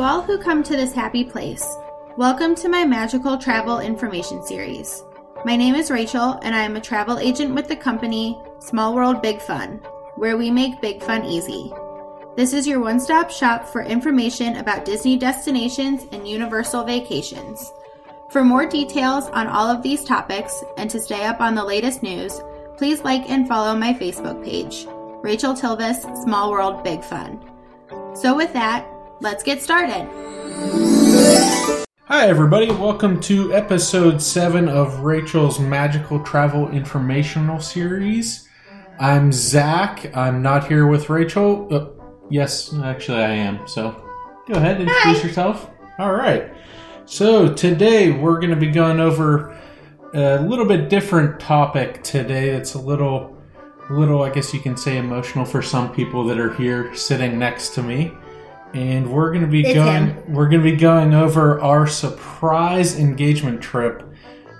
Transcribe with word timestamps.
To 0.00 0.06
all 0.06 0.22
who 0.22 0.38
come 0.38 0.62
to 0.62 0.78
this 0.78 0.94
happy 0.94 1.24
place, 1.24 1.76
welcome 2.16 2.54
to 2.54 2.70
my 2.70 2.86
magical 2.86 3.36
travel 3.36 3.80
information 3.80 4.42
series. 4.42 5.04
My 5.44 5.56
name 5.56 5.74
is 5.74 5.90
Rachel, 5.90 6.40
and 6.42 6.54
I 6.54 6.62
am 6.62 6.76
a 6.76 6.80
travel 6.80 7.18
agent 7.18 7.54
with 7.54 7.68
the 7.68 7.76
company 7.76 8.40
Small 8.60 8.94
World 8.94 9.20
Big 9.20 9.42
Fun, 9.42 9.78
where 10.16 10.38
we 10.38 10.50
make 10.50 10.80
big 10.80 11.02
fun 11.02 11.26
easy. 11.26 11.70
This 12.34 12.54
is 12.54 12.66
your 12.66 12.80
one 12.80 12.98
stop 12.98 13.30
shop 13.30 13.68
for 13.68 13.82
information 13.82 14.56
about 14.56 14.86
Disney 14.86 15.18
destinations 15.18 16.06
and 16.12 16.26
Universal 16.26 16.84
vacations. 16.84 17.70
For 18.30 18.42
more 18.42 18.64
details 18.64 19.26
on 19.26 19.48
all 19.48 19.68
of 19.68 19.82
these 19.82 20.02
topics 20.02 20.64
and 20.78 20.88
to 20.88 20.98
stay 20.98 21.26
up 21.26 21.42
on 21.42 21.54
the 21.54 21.62
latest 21.62 22.02
news, 22.02 22.40
please 22.78 23.02
like 23.02 23.28
and 23.28 23.46
follow 23.46 23.76
my 23.76 23.92
Facebook 23.92 24.42
page, 24.42 24.86
Rachel 25.22 25.52
Tilvis 25.52 26.00
Small 26.24 26.50
World 26.50 26.82
Big 26.82 27.04
Fun. 27.04 27.38
So, 28.14 28.34
with 28.34 28.54
that, 28.54 28.90
let's 29.20 29.42
get 29.42 29.60
started. 29.62 30.08
Hi, 32.04 32.26
everybody. 32.26 32.70
Welcome 32.70 33.20
to 33.22 33.54
episode 33.54 34.20
7 34.20 34.68
of 34.68 35.00
Rachel's 35.00 35.60
Magical 35.60 36.20
Travel 36.24 36.70
Informational 36.70 37.60
Series. 37.60 38.48
I'm 38.98 39.30
Zach. 39.30 40.14
I'm 40.16 40.42
not 40.42 40.66
here 40.66 40.86
with 40.86 41.10
Rachel. 41.10 41.68
Uh, 41.70 42.04
yes, 42.30 42.74
actually, 42.82 43.18
I 43.22 43.32
am. 43.32 43.66
So 43.68 43.92
go 44.48 44.54
ahead, 44.54 44.80
introduce 44.80 45.20
Hi. 45.20 45.26
yourself. 45.26 45.70
All 45.98 46.12
right. 46.12 46.52
So 47.04 47.52
today 47.52 48.10
we're 48.10 48.40
going 48.40 48.50
to 48.50 48.56
be 48.56 48.70
going 48.70 49.00
over 49.00 49.58
a 50.14 50.40
little 50.40 50.66
bit 50.66 50.88
different 50.88 51.38
topic 51.38 52.02
today. 52.02 52.50
It's 52.50 52.74
a 52.74 52.80
little, 52.80 53.36
little, 53.90 54.22
I 54.22 54.30
guess 54.30 54.54
you 54.54 54.60
can 54.60 54.76
say, 54.76 54.96
emotional 54.96 55.44
for 55.44 55.60
some 55.60 55.92
people 55.92 56.24
that 56.24 56.38
are 56.38 56.54
here 56.54 56.94
sitting 56.94 57.38
next 57.38 57.74
to 57.74 57.82
me. 57.82 58.12
And 58.74 59.12
we're 59.12 59.30
going 59.30 59.44
to 59.44 59.50
be 59.50 59.62
It's 59.66 59.74
going. 59.74 60.08
him. 60.08 60.32
We're 60.32 60.48
going 60.48 60.62
to 60.62 60.70
be 60.70 60.76
going 60.76 61.12
over 61.14 61.60
our 61.60 61.86
surprise 61.86 62.98
engagement 62.98 63.60
trip 63.60 64.02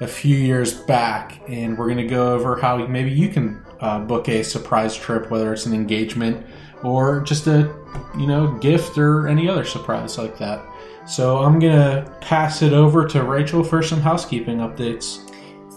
a 0.01 0.07
few 0.07 0.37
years 0.37 0.75
back, 0.75 1.41
and 1.49 1.79
we're 1.79 1.87
going 1.87 1.99
to 1.99 2.07
go 2.07 2.35
over 2.35 2.57
how 2.57 2.79
maybe 2.87 3.11
you 3.11 3.29
can 3.29 3.65
uh, 3.81 4.01
book 4.01 4.29
a 4.29 4.43
surprise 4.43 4.97
trip, 4.97 5.31
whether 5.31 5.53
it's 5.53 5.67
an 5.67 5.75
engagement 5.75 6.45
or 6.83 7.21
just 7.21 7.47
a 7.47 7.75
you 8.19 8.27
know 8.27 8.57
gift 8.59 8.97
or 8.99 9.29
any 9.29 9.49
other 9.49 9.65
surprise 9.65 10.19
like 10.19 10.39
that. 10.39 10.65
So 11.07 11.39
I'm 11.39 11.59
gonna 11.59 12.11
pass 12.21 12.63
it 12.63 12.73
over 12.73 13.07
to 13.09 13.25
Rachel 13.25 13.65
for 13.65 13.83
some 13.83 14.01
housekeeping 14.01 14.59
updates. 14.59 15.27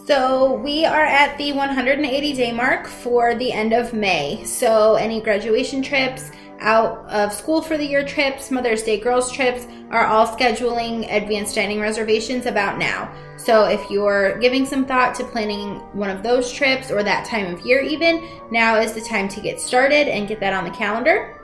So, 0.05 0.55
we 0.55 0.83
are 0.83 1.05
at 1.05 1.37
the 1.37 1.53
180 1.53 2.33
day 2.33 2.51
mark 2.51 2.87
for 2.87 3.35
the 3.35 3.53
end 3.53 3.71
of 3.71 3.93
May. 3.93 4.43
So, 4.43 4.95
any 4.95 5.21
graduation 5.21 5.81
trips, 5.81 6.29
out 6.59 7.05
of 7.09 7.33
school 7.33 7.61
for 7.61 7.77
the 7.77 7.85
year 7.85 8.05
trips, 8.05 8.51
Mother's 8.51 8.83
Day 8.83 8.99
girls 8.99 9.31
trips 9.31 9.67
are 9.91 10.05
all 10.05 10.27
scheduling 10.27 11.13
advanced 11.13 11.55
dining 11.55 11.79
reservations 11.79 12.45
about 12.45 12.77
now. 12.77 13.13
So, 13.37 13.65
if 13.65 13.89
you're 13.89 14.37
giving 14.39 14.65
some 14.65 14.85
thought 14.85 15.15
to 15.15 15.25
planning 15.25 15.79
one 15.93 16.09
of 16.09 16.23
those 16.23 16.51
trips 16.51 16.91
or 16.91 17.03
that 17.03 17.25
time 17.25 17.53
of 17.53 17.65
year, 17.65 17.81
even, 17.81 18.27
now 18.51 18.79
is 18.79 18.93
the 18.93 19.01
time 19.01 19.27
to 19.29 19.41
get 19.41 19.59
started 19.59 20.07
and 20.07 20.27
get 20.27 20.39
that 20.39 20.53
on 20.53 20.63
the 20.63 20.71
calendar. 20.71 21.41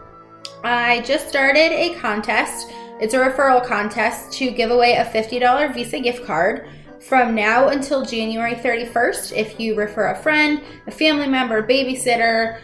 I 0.63 1.02
just 1.02 1.27
started 1.27 1.71
a 1.71 1.95
contest. 1.95 2.71
It's 3.02 3.13
a 3.13 3.19
referral 3.19 3.65
contest 3.65 4.31
to 4.33 4.52
give 4.52 4.71
away 4.71 4.95
a 4.95 5.05
$50 5.05 5.73
Visa 5.73 5.99
gift 5.99 6.26
card 6.26 6.67
from 6.99 7.33
now 7.33 7.70
until 7.70 8.05
January 8.05 8.55
31st. 8.55 9.36
If 9.36 9.59
you 9.59 9.76
refer 9.76 10.11
a 10.11 10.15
friend, 10.15 10.61
a 10.87 10.91
family 10.91 11.27
member, 11.27 11.65
babysitter, 11.65 12.59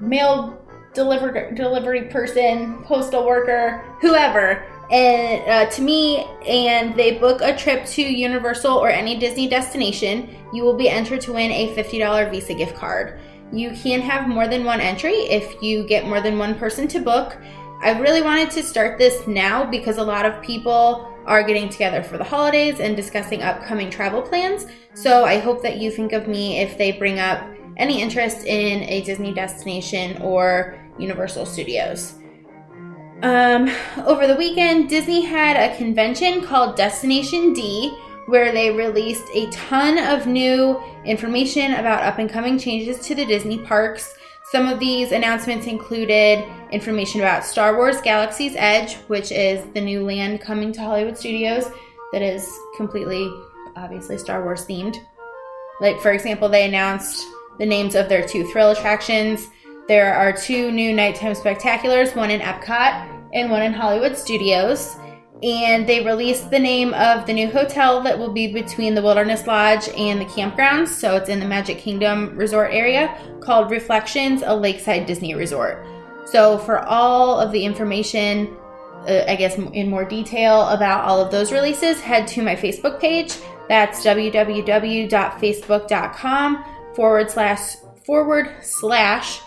mail 0.00 0.62
deliver, 0.98 1.50
delivery 1.52 2.02
person, 2.02 2.82
postal 2.82 3.24
worker, 3.24 3.84
whoever, 4.00 4.66
and 4.90 5.48
uh, 5.48 5.70
to 5.70 5.82
me, 5.82 6.24
and 6.46 6.96
they 6.96 7.18
book 7.18 7.40
a 7.40 7.56
trip 7.56 7.86
to 7.86 8.02
Universal 8.02 8.72
or 8.72 8.88
any 8.88 9.18
Disney 9.18 9.48
destination, 9.48 10.34
you 10.52 10.64
will 10.64 10.76
be 10.76 10.88
entered 10.88 11.20
to 11.22 11.32
win 11.34 11.52
a 11.52 11.74
$50 11.76 12.30
Visa 12.30 12.54
gift 12.54 12.74
card. 12.74 13.20
You 13.52 13.70
can 13.70 14.00
have 14.00 14.28
more 14.28 14.48
than 14.48 14.64
one 14.64 14.80
entry 14.80 15.12
if 15.12 15.62
you 15.62 15.86
get 15.86 16.06
more 16.06 16.20
than 16.20 16.36
one 16.36 16.54
person 16.58 16.88
to 16.88 17.00
book. 17.00 17.36
I 17.80 17.98
really 17.98 18.22
wanted 18.22 18.50
to 18.52 18.62
start 18.62 18.98
this 18.98 19.26
now 19.26 19.64
because 19.64 19.98
a 19.98 20.02
lot 20.02 20.26
of 20.26 20.42
people 20.42 21.14
are 21.26 21.44
getting 21.44 21.68
together 21.68 22.02
for 22.02 22.18
the 22.18 22.24
holidays 22.24 22.80
and 22.80 22.96
discussing 22.96 23.42
upcoming 23.42 23.90
travel 23.90 24.20
plans. 24.20 24.66
So 24.94 25.24
I 25.24 25.38
hope 25.38 25.62
that 25.62 25.76
you 25.76 25.90
think 25.90 26.12
of 26.12 26.26
me 26.26 26.60
if 26.60 26.76
they 26.76 26.92
bring 26.92 27.18
up 27.20 27.46
any 27.78 28.02
interest 28.02 28.44
in 28.44 28.82
a 28.82 29.02
Disney 29.02 29.32
destination 29.32 30.20
or 30.22 30.78
Universal 30.98 31.46
Studios. 31.46 32.14
Um, 33.22 33.68
over 34.06 34.26
the 34.26 34.36
weekend, 34.36 34.88
Disney 34.88 35.22
had 35.22 35.56
a 35.56 35.76
convention 35.76 36.42
called 36.42 36.76
Destination 36.76 37.52
D 37.52 37.96
where 38.26 38.52
they 38.52 38.70
released 38.70 39.24
a 39.34 39.50
ton 39.50 39.96
of 39.96 40.26
new 40.26 40.80
information 41.06 41.72
about 41.74 42.02
up 42.02 42.18
and 42.18 42.28
coming 42.28 42.58
changes 42.58 42.98
to 43.06 43.14
the 43.14 43.24
Disney 43.24 43.58
parks. 43.58 44.14
Some 44.52 44.68
of 44.68 44.78
these 44.78 45.12
announcements 45.12 45.66
included 45.66 46.44
information 46.70 47.20
about 47.20 47.44
Star 47.44 47.76
Wars 47.76 48.00
Galaxy's 48.02 48.54
Edge, 48.56 48.96
which 49.08 49.32
is 49.32 49.64
the 49.72 49.80
new 49.80 50.04
land 50.04 50.42
coming 50.42 50.72
to 50.72 50.80
Hollywood 50.80 51.16
Studios 51.16 51.70
that 52.12 52.22
is 52.22 52.50
completely, 52.76 53.30
obviously, 53.76 54.18
Star 54.18 54.44
Wars 54.44 54.66
themed. 54.66 54.96
Like, 55.80 55.98
for 56.00 56.12
example, 56.12 56.48
they 56.48 56.66
announced 56.66 57.26
the 57.58 57.66
names 57.66 57.94
of 57.94 58.08
their 58.08 58.26
two 58.26 58.46
thrill 58.48 58.70
attractions. 58.70 59.48
There 59.88 60.14
are 60.14 60.32
two 60.34 60.70
new 60.70 60.92
nighttime 60.92 61.32
spectaculars, 61.32 62.14
one 62.14 62.30
in 62.30 62.42
Epcot 62.42 63.30
and 63.32 63.50
one 63.50 63.62
in 63.62 63.72
Hollywood 63.72 64.18
Studios. 64.18 64.96
And 65.42 65.88
they 65.88 66.04
released 66.04 66.50
the 66.50 66.58
name 66.58 66.92
of 66.92 67.24
the 67.24 67.32
new 67.32 67.48
hotel 67.48 68.02
that 68.02 68.18
will 68.18 68.32
be 68.32 68.52
between 68.52 68.94
the 68.94 69.00
Wilderness 69.00 69.46
Lodge 69.46 69.88
and 69.96 70.20
the 70.20 70.26
campgrounds. 70.26 70.88
So 70.88 71.16
it's 71.16 71.30
in 71.30 71.40
the 71.40 71.46
Magic 71.46 71.78
Kingdom 71.78 72.36
resort 72.36 72.74
area 72.74 73.18
called 73.40 73.70
Reflections, 73.70 74.42
a 74.44 74.54
lakeside 74.54 75.06
Disney 75.06 75.34
resort. 75.34 75.86
So 76.26 76.58
for 76.58 76.84
all 76.84 77.40
of 77.40 77.50
the 77.50 77.64
information, 77.64 78.54
uh, 79.08 79.24
I 79.26 79.36
guess 79.36 79.56
in 79.56 79.88
more 79.88 80.04
detail 80.04 80.68
about 80.68 81.04
all 81.04 81.22
of 81.22 81.30
those 81.30 81.50
releases, 81.50 82.02
head 82.02 82.28
to 82.28 82.42
my 82.42 82.56
Facebook 82.56 83.00
page. 83.00 83.36
That's 83.70 84.04
www.facebook.com 84.04 86.64
forward 86.94 87.30
slash 87.30 87.76
forward 88.04 88.50
slash 88.60 89.40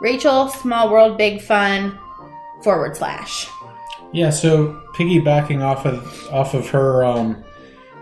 Rachel 0.00 0.48
Small 0.48 0.90
World 0.90 1.16
Big 1.16 1.40
Fun 1.40 1.98
forward 2.62 2.96
slash. 2.96 3.48
Yeah, 4.12 4.30
so 4.30 4.82
piggybacking 4.94 5.62
off 5.62 5.84
of 5.84 6.32
off 6.32 6.54
of 6.54 6.68
her 6.70 7.04
um, 7.04 7.44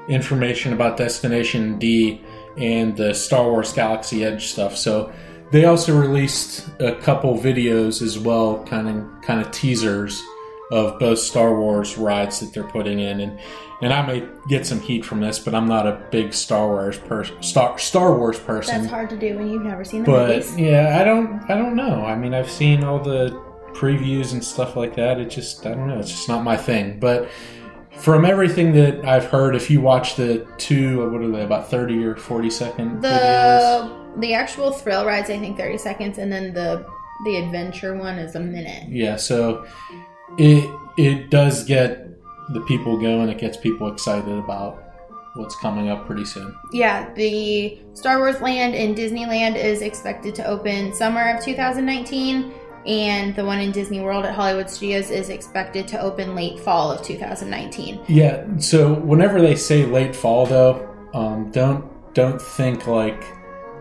information 0.08 0.72
about 0.72 0.96
Destination 0.96 1.78
D 1.78 2.22
and 2.56 2.96
the 2.96 3.14
Star 3.14 3.50
Wars 3.50 3.72
Galaxy 3.72 4.24
Edge 4.24 4.46
stuff. 4.46 4.76
So 4.76 5.12
they 5.50 5.64
also 5.64 5.98
released 5.98 6.68
a 6.80 6.94
couple 6.96 7.36
videos 7.38 8.02
as 8.02 8.18
well, 8.18 8.64
kind 8.64 8.88
of 8.88 9.22
kind 9.22 9.40
of 9.40 9.50
teasers 9.50 10.22
of 10.70 10.98
both 10.98 11.18
Star 11.18 11.58
Wars 11.58 11.96
rides 11.98 12.40
that 12.40 12.52
they're 12.52 12.64
putting 12.64 13.00
in, 13.00 13.20
and 13.20 13.38
and 13.82 13.92
I 13.92 14.06
may 14.06 14.26
get 14.48 14.66
some 14.66 14.80
heat 14.80 15.04
from 15.04 15.20
this, 15.20 15.38
but 15.38 15.54
I'm 15.54 15.68
not 15.68 15.86
a 15.86 16.00
big 16.10 16.32
Star 16.32 16.68
Wars 16.68 16.98
person, 16.98 17.42
Star 17.42 17.78
Star 17.78 18.16
Wars 18.16 18.38
person. 18.38 18.78
That's 18.82 18.90
hard 18.90 19.10
to 19.10 19.16
do 19.16 19.36
when 19.36 19.48
you've 19.48 19.62
never 19.62 19.84
seen 19.84 20.04
the 20.04 20.10
but 20.10 20.28
movies. 20.28 20.58
yeah, 20.58 20.98
I 21.00 21.04
don't 21.04 21.42
I 21.50 21.56
don't 21.56 21.76
know. 21.76 22.04
I 22.04 22.16
mean, 22.16 22.34
I've 22.34 22.50
seen 22.50 22.82
all 22.84 22.98
the 22.98 23.30
previews 23.72 24.32
and 24.32 24.42
stuff 24.42 24.76
like 24.76 24.94
that. 24.96 25.20
It 25.20 25.30
just 25.30 25.66
I 25.66 25.74
don't 25.74 25.88
know. 25.88 25.98
It's 25.98 26.10
just 26.10 26.28
not 26.28 26.44
my 26.44 26.56
thing. 26.56 26.98
But 26.98 27.28
from 27.96 28.24
everything 28.24 28.72
that 28.72 29.04
I've 29.04 29.26
heard, 29.26 29.54
if 29.54 29.70
you 29.70 29.80
watch 29.80 30.16
the 30.16 30.46
two, 30.58 31.10
what 31.10 31.20
are 31.22 31.30
they 31.30 31.42
about 31.42 31.70
thirty 31.70 32.04
or 32.04 32.16
forty 32.16 32.50
second 32.50 33.02
videos? 33.02 33.02
The 33.02 34.20
the 34.20 34.34
actual 34.34 34.70
thrill 34.70 35.04
rides, 35.04 35.28
I 35.28 35.38
think, 35.38 35.56
thirty 35.56 35.78
seconds, 35.78 36.18
and 36.18 36.32
then 36.32 36.54
the 36.54 36.86
the 37.24 37.36
adventure 37.36 37.96
one 37.96 38.18
is 38.18 38.34
a 38.34 38.40
minute. 38.40 38.88
Yeah, 38.88 39.16
so 39.16 39.66
it 40.38 40.70
it 40.96 41.30
does 41.30 41.64
get 41.64 42.08
the 42.50 42.60
people 42.62 43.00
going. 43.00 43.28
It 43.28 43.38
gets 43.38 43.56
people 43.56 43.92
excited 43.92 44.38
about 44.38 44.82
what's 45.34 45.56
coming 45.56 45.90
up 45.90 46.06
pretty 46.06 46.24
soon. 46.24 46.56
Yeah, 46.72 47.12
the 47.14 47.78
Star 47.94 48.18
Wars 48.18 48.40
Land 48.40 48.74
in 48.74 48.94
Disneyland 48.94 49.56
is 49.56 49.82
expected 49.82 50.34
to 50.36 50.46
open 50.46 50.94
summer 50.94 51.34
of 51.34 51.44
2019, 51.44 52.52
and 52.86 53.34
the 53.34 53.44
one 53.44 53.60
in 53.60 53.72
Disney 53.72 54.00
World 54.00 54.24
at 54.24 54.34
Hollywood 54.34 54.70
Studios 54.70 55.10
is 55.10 55.30
expected 55.30 55.88
to 55.88 56.00
open 56.00 56.34
late 56.34 56.60
fall 56.60 56.92
of 56.92 57.02
2019. 57.02 58.00
Yeah. 58.08 58.44
So 58.58 58.94
whenever 58.94 59.40
they 59.40 59.56
say 59.56 59.86
late 59.86 60.14
fall, 60.14 60.46
though, 60.46 60.88
um, 61.12 61.50
don't 61.50 61.90
don't 62.14 62.40
think 62.40 62.86
like 62.86 63.24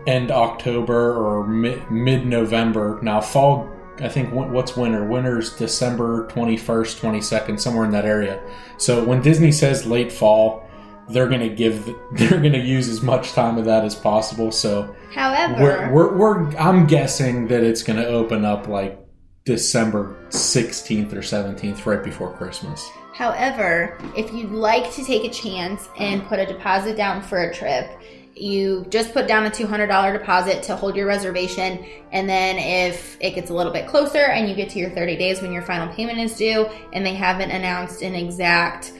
end 0.06 0.30
October 0.30 1.14
or 1.14 1.46
mid 1.46 2.26
November. 2.26 2.98
Now 3.02 3.20
fall, 3.20 3.70
I 4.00 4.08
think 4.08 4.32
what's 4.32 4.76
winter? 4.76 5.04
Winter's 5.04 5.54
December 5.56 6.26
twenty 6.28 6.56
first, 6.56 6.98
twenty 6.98 7.20
second, 7.20 7.60
somewhere 7.60 7.84
in 7.84 7.90
that 7.92 8.04
area. 8.04 8.42
So 8.76 9.04
when 9.04 9.22
Disney 9.22 9.52
says 9.52 9.86
late 9.86 10.12
fall, 10.12 10.68
they're 11.08 11.28
gonna 11.28 11.48
give 11.48 11.94
they're 12.12 12.40
gonna 12.40 12.58
use 12.58 12.88
as 12.88 13.02
much 13.02 13.32
time 13.32 13.58
of 13.58 13.64
that 13.66 13.84
as 13.84 13.94
possible. 13.94 14.50
So 14.50 14.94
However, 15.12 15.62
we're, 15.62 15.92
we're, 15.92 16.16
we're 16.16 16.56
I'm 16.56 16.86
guessing 16.86 17.48
that 17.48 17.62
it's 17.62 17.82
gonna 17.82 18.04
open 18.04 18.44
up 18.44 18.68
like 18.68 18.98
December 19.44 20.16
16th 20.30 21.12
or 21.12 21.18
17th, 21.18 21.84
right 21.84 22.02
before 22.02 22.32
Christmas. 22.32 22.90
However, 23.12 23.98
if 24.16 24.32
you'd 24.32 24.50
like 24.50 24.90
to 24.94 25.04
take 25.04 25.24
a 25.24 25.30
chance 25.30 25.88
and 25.98 26.26
put 26.26 26.38
a 26.38 26.46
deposit 26.46 26.96
down 26.96 27.22
for 27.22 27.44
a 27.44 27.54
trip, 27.54 27.90
you 28.36 28.86
just 28.90 29.12
put 29.12 29.28
down 29.28 29.46
a 29.46 29.50
$200 29.50 30.12
deposit 30.12 30.62
to 30.64 30.76
hold 30.76 30.96
your 30.96 31.06
reservation. 31.06 31.84
And 32.12 32.28
then 32.28 32.58
if 32.58 33.16
it 33.20 33.34
gets 33.34 33.50
a 33.50 33.54
little 33.54 33.72
bit 33.72 33.86
closer 33.86 34.18
and 34.18 34.48
you 34.48 34.54
get 34.54 34.70
to 34.70 34.78
your 34.78 34.90
30 34.90 35.16
days 35.16 35.40
when 35.40 35.52
your 35.52 35.62
final 35.62 35.92
payment 35.94 36.18
is 36.18 36.36
due 36.36 36.66
and 36.92 37.06
they 37.06 37.14
haven't 37.14 37.50
announced 37.50 38.02
an 38.02 38.14
exact 38.14 38.92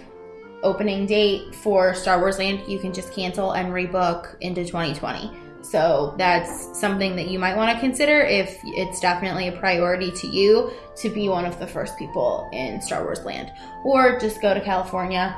opening 0.63 1.07
date 1.07 1.55
for 1.55 1.95
Star 1.95 2.19
Wars 2.21 2.39
Land, 2.39 2.61
you 2.69 2.79
can 2.79 2.93
just 2.93 3.13
cancel 3.13 3.53
and 3.53 3.69
rebook 3.69 4.37
into 4.41 4.65
2020. 4.65 5.31
So 5.63 6.15
that's 6.19 6.79
something 6.79 7.17
that 7.17 7.29
you 7.29 7.39
might 7.39 7.57
want 7.57 7.75
to 7.75 7.81
consider 7.81 8.21
if 8.21 8.59
it's 8.65 9.01
definitely 9.01 9.49
a 9.49 9.53
priority 9.53 10.11
to 10.11 10.27
you 10.27 10.73
to 10.97 11.09
be 11.09 11.29
one 11.29 11.47
of 11.47 11.59
the 11.59 11.67
first 11.67 11.99
people 11.99 12.49
in 12.53 12.83
Star 12.83 13.03
Wars 13.03 13.25
Land. 13.25 13.51
Or 13.83 14.19
just 14.19 14.43
go 14.43 14.53
to 14.53 14.61
California. 14.61 15.35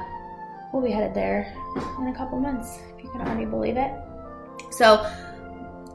We'll 0.73 0.83
be 0.83 0.91
headed 0.91 1.15
there 1.15 1.55
in 2.01 2.09
a 2.09 2.15
couple 2.15 2.41
months, 2.41 2.81
can 3.17 3.27
already 3.27 3.47
believe 3.47 3.77
it. 3.77 3.91
So 4.71 5.11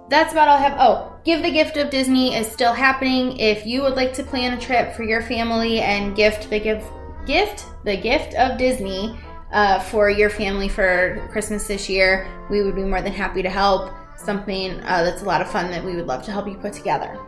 that's 0.09 0.33
about 0.33 0.47
all 0.47 0.57
I 0.57 0.62
have. 0.62 0.77
Oh, 0.79 1.12
Give 1.23 1.41
the 1.41 1.51
Gift 1.51 1.77
of 1.77 1.89
Disney 1.89 2.35
is 2.35 2.51
still 2.51 2.73
happening. 2.73 3.38
If 3.38 3.65
you 3.65 3.81
would 3.83 3.95
like 3.95 4.13
to 4.13 4.23
plan 4.23 4.57
a 4.57 4.59
trip 4.59 4.94
for 4.94 5.03
your 5.03 5.21
family 5.21 5.79
and 5.79 6.15
gift 6.15 6.50
the 6.50 6.59
gift 6.59 6.85
gift 7.25 7.65
the 7.85 7.95
gift 7.95 8.33
of 8.33 8.57
Disney 8.57 9.18
uh, 9.51 9.79
for 9.79 10.09
your 10.09 10.29
family 10.29 10.68
for 10.68 11.25
Christmas 11.31 11.68
this 11.68 11.89
year, 11.89 12.27
we 12.50 12.63
would 12.63 12.75
be 12.75 12.83
more 12.83 13.01
than 13.01 13.13
happy 13.13 13.41
to 13.41 13.50
help 13.50 13.91
something 14.17 14.79
uh, 14.81 15.03
that's 15.03 15.21
a 15.21 15.25
lot 15.25 15.41
of 15.41 15.50
fun 15.50 15.71
that 15.71 15.83
we 15.83 15.95
would 15.95 16.07
love 16.07 16.24
to 16.24 16.31
help 16.31 16.47
you 16.47 16.56
put 16.56 16.74
together. 16.74 17.19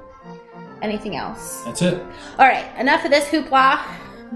Anything 0.81 1.15
else? 1.15 1.63
That's 1.63 1.81
it. 1.81 2.01
All 2.37 2.47
right, 2.47 2.65
enough 2.77 3.05
of 3.05 3.11
this 3.11 3.25
hoopla. 3.29 3.81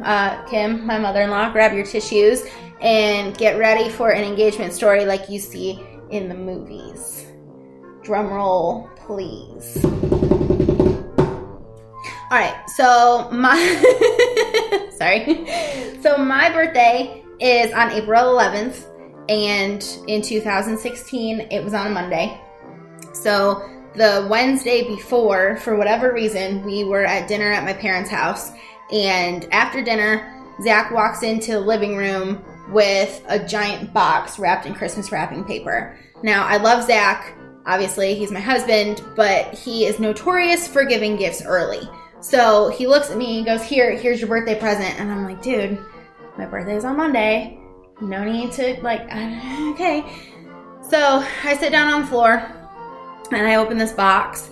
Uh, 0.04 0.44
Kim, 0.46 0.86
my 0.86 1.00
mother 1.00 1.22
in 1.22 1.30
law, 1.32 1.52
grab 1.52 1.74
your 1.74 1.86
tissues 1.86 2.44
and 2.82 3.38
get 3.38 3.58
ready 3.58 3.90
for 3.90 4.12
an 4.12 4.24
engagement 4.24 4.74
story 4.74 5.06
like 5.06 5.30
you 5.30 5.40
see 5.40 5.84
in 6.10 6.30
the 6.30 6.36
movies. 6.36 7.26
Drum 8.04 8.28
roll, 8.32 8.90
please. 8.96 9.84
All 12.30 12.38
right, 12.38 12.62
so 12.76 13.30
my 13.32 13.58
sorry, 14.98 15.46
so 16.02 16.18
my 16.18 16.50
birthday 16.52 17.24
is 17.40 17.72
on 17.74 17.92
April 17.92 18.36
11th, 18.36 18.84
and 19.30 19.86
in 20.08 20.22
2016 20.22 21.48
it 21.52 21.64
was 21.64 21.74
on 21.74 21.88
a 21.88 21.90
Monday. 21.90 22.42
So 23.14 23.68
the 23.96 24.28
Wednesday 24.30 24.88
before, 24.88 25.58
for 25.58 25.76
whatever 25.76 26.14
reason, 26.14 26.64
we 26.64 26.84
were 26.84 27.06
at 27.06 27.28
dinner 27.28 27.52
at 27.52 27.64
my 27.64 27.74
parents' 27.74 28.12
house. 28.12 28.52
And 28.92 29.52
after 29.52 29.82
dinner, 29.82 30.34
Zach 30.62 30.92
walks 30.92 31.24
into 31.24 31.54
the 31.54 31.60
living 31.60 31.98
room 31.98 32.44
with 32.70 33.24
a 33.28 33.40
giant 33.40 33.94
box 33.94 34.40
wrapped 34.40 34.66
in 34.66 34.74
Christmas 34.74 35.12
wrapping 35.12 35.44
paper. 35.44 35.98
Now, 36.24 36.46
I 36.46 36.58
love 36.58 36.86
Zach. 36.86 37.36
Obviously, 37.66 38.16
he's 38.16 38.32
my 38.32 38.40
husband, 38.40 39.04
but 39.16 39.54
he 39.54 39.86
is 39.86 40.00
notorious 40.00 40.68
for 40.68 40.84
giving 40.86 41.16
gifts 41.16 41.44
early. 41.46 41.88
So 42.20 42.70
he 42.70 42.88
looks 42.88 43.10
at 43.10 43.18
me 43.18 43.38
and 43.38 43.46
goes, 43.46 43.64
Here, 43.64 43.96
here's 43.96 44.20
your 44.20 44.30
birthday 44.30 44.60
present. 44.60 45.00
And 45.00 45.12
I'm 45.12 45.24
like, 45.24 45.42
Dude, 45.42 45.78
my 46.38 46.46
birthday 46.46 46.76
is 46.76 46.86
on 46.86 46.98
Monday. 46.98 47.60
No 48.02 48.24
need 48.24 48.52
to, 48.54 48.80
like, 48.82 49.02
okay. 49.72 50.06
So 50.90 51.26
I 51.44 51.58
sit 51.58 51.72
down 51.72 51.94
on 51.94 52.02
the 52.02 52.08
floor 52.08 52.52
and 53.32 53.48
I 53.48 53.56
open 53.56 53.78
this 53.78 53.92
box 53.92 54.50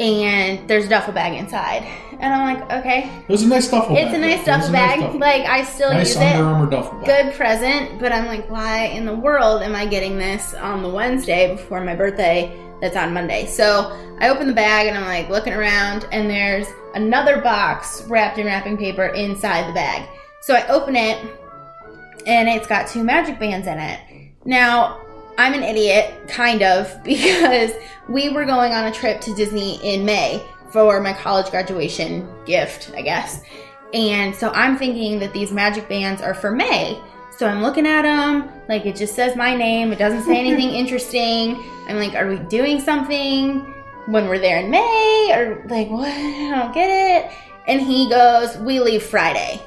and 0.00 0.66
there's 0.66 0.86
a 0.86 0.88
duffel 0.88 1.12
bag 1.12 1.34
inside. 1.38 1.82
And 2.18 2.34
I'm 2.34 2.54
like, 2.54 2.72
okay. 2.80 3.10
It 3.20 3.28
was 3.28 3.42
a 3.42 3.46
nice 3.48 3.70
duffel 3.70 3.96
It's 3.96 4.10
bag. 4.10 4.14
It's 4.14 4.16
a 4.16 4.18
nice 4.18 4.44
duffel 4.46 4.68
a 4.68 4.72
nice 4.72 4.90
bag. 4.90 5.00
duffel- 5.00 5.20
Like 5.20 5.44
I 5.46 5.64
still 5.64 5.92
nice 5.92 6.08
use 6.08 6.16
Under 6.16 6.38
it. 6.38 6.42
Armour 6.42 6.70
duffel 6.70 6.98
bag. 7.00 7.06
Good 7.06 7.34
present, 7.34 7.98
but 8.00 8.12
I'm 8.12 8.26
like, 8.26 8.50
why 8.50 8.86
in 8.86 9.04
the 9.04 9.14
world 9.14 9.62
am 9.62 9.74
I 9.76 9.86
getting 9.86 10.18
this 10.18 10.54
on 10.54 10.82
the 10.82 10.88
Wednesday 10.88 11.54
before 11.54 11.82
my 11.82 11.94
birthday 11.94 12.54
that's 12.80 12.96
on 12.96 13.12
Monday? 13.14 13.46
So 13.46 13.96
I 14.20 14.28
open 14.30 14.46
the 14.46 14.52
bag 14.54 14.86
and 14.88 14.96
I'm 14.98 15.04
like 15.06 15.28
looking 15.28 15.52
around 15.52 16.06
and 16.12 16.28
there's 16.30 16.66
another 16.94 17.40
box 17.40 18.02
wrapped 18.08 18.38
in 18.38 18.46
wrapping 18.46 18.76
paper 18.78 19.06
inside 19.06 19.68
the 19.68 19.72
bag. 19.74 20.08
So 20.42 20.54
I 20.54 20.66
open 20.68 20.96
it 20.96 21.18
and 22.26 22.48
it's 22.48 22.66
got 22.66 22.86
two 22.88 23.02
magic 23.04 23.38
bands 23.38 23.66
in 23.66 23.78
it. 23.78 24.00
Now, 24.44 25.00
I'm 25.38 25.54
an 25.54 25.62
idiot, 25.62 26.28
kind 26.28 26.62
of, 26.62 27.02
because 27.04 27.72
we 28.08 28.28
were 28.28 28.44
going 28.44 28.72
on 28.72 28.86
a 28.86 28.92
trip 28.92 29.20
to 29.22 29.34
Disney 29.34 29.76
in 29.82 30.04
May 30.04 30.44
for 30.70 31.00
my 31.00 31.12
college 31.12 31.50
graduation 31.50 32.28
gift, 32.44 32.92
I 32.94 33.02
guess. 33.02 33.42
And 33.92 34.34
so 34.34 34.50
I'm 34.50 34.76
thinking 34.76 35.18
that 35.18 35.32
these 35.32 35.52
magic 35.52 35.88
bands 35.88 36.22
are 36.22 36.34
for 36.34 36.50
May. 36.50 37.00
So 37.36 37.46
I'm 37.46 37.62
looking 37.62 37.86
at 37.86 38.02
them, 38.02 38.50
like 38.68 38.86
it 38.86 38.96
just 38.96 39.14
says 39.14 39.34
my 39.34 39.56
name, 39.56 39.92
it 39.92 39.98
doesn't 39.98 40.24
say 40.24 40.38
anything 40.38 40.70
interesting. 40.74 41.56
I'm 41.88 41.96
like, 41.96 42.14
are 42.14 42.28
we 42.28 42.38
doing 42.38 42.80
something 42.80 43.60
when 44.06 44.28
we're 44.28 44.38
there 44.38 44.60
in 44.60 44.70
May? 44.70 45.32
Or 45.34 45.64
like, 45.68 45.88
what? 45.88 46.08
I 46.08 46.50
don't 46.50 46.74
get 46.74 46.88
it. 46.90 47.32
And 47.66 47.80
he 47.80 48.08
goes, 48.08 48.56
we 48.58 48.80
leave 48.80 49.02
Friday 49.02 49.62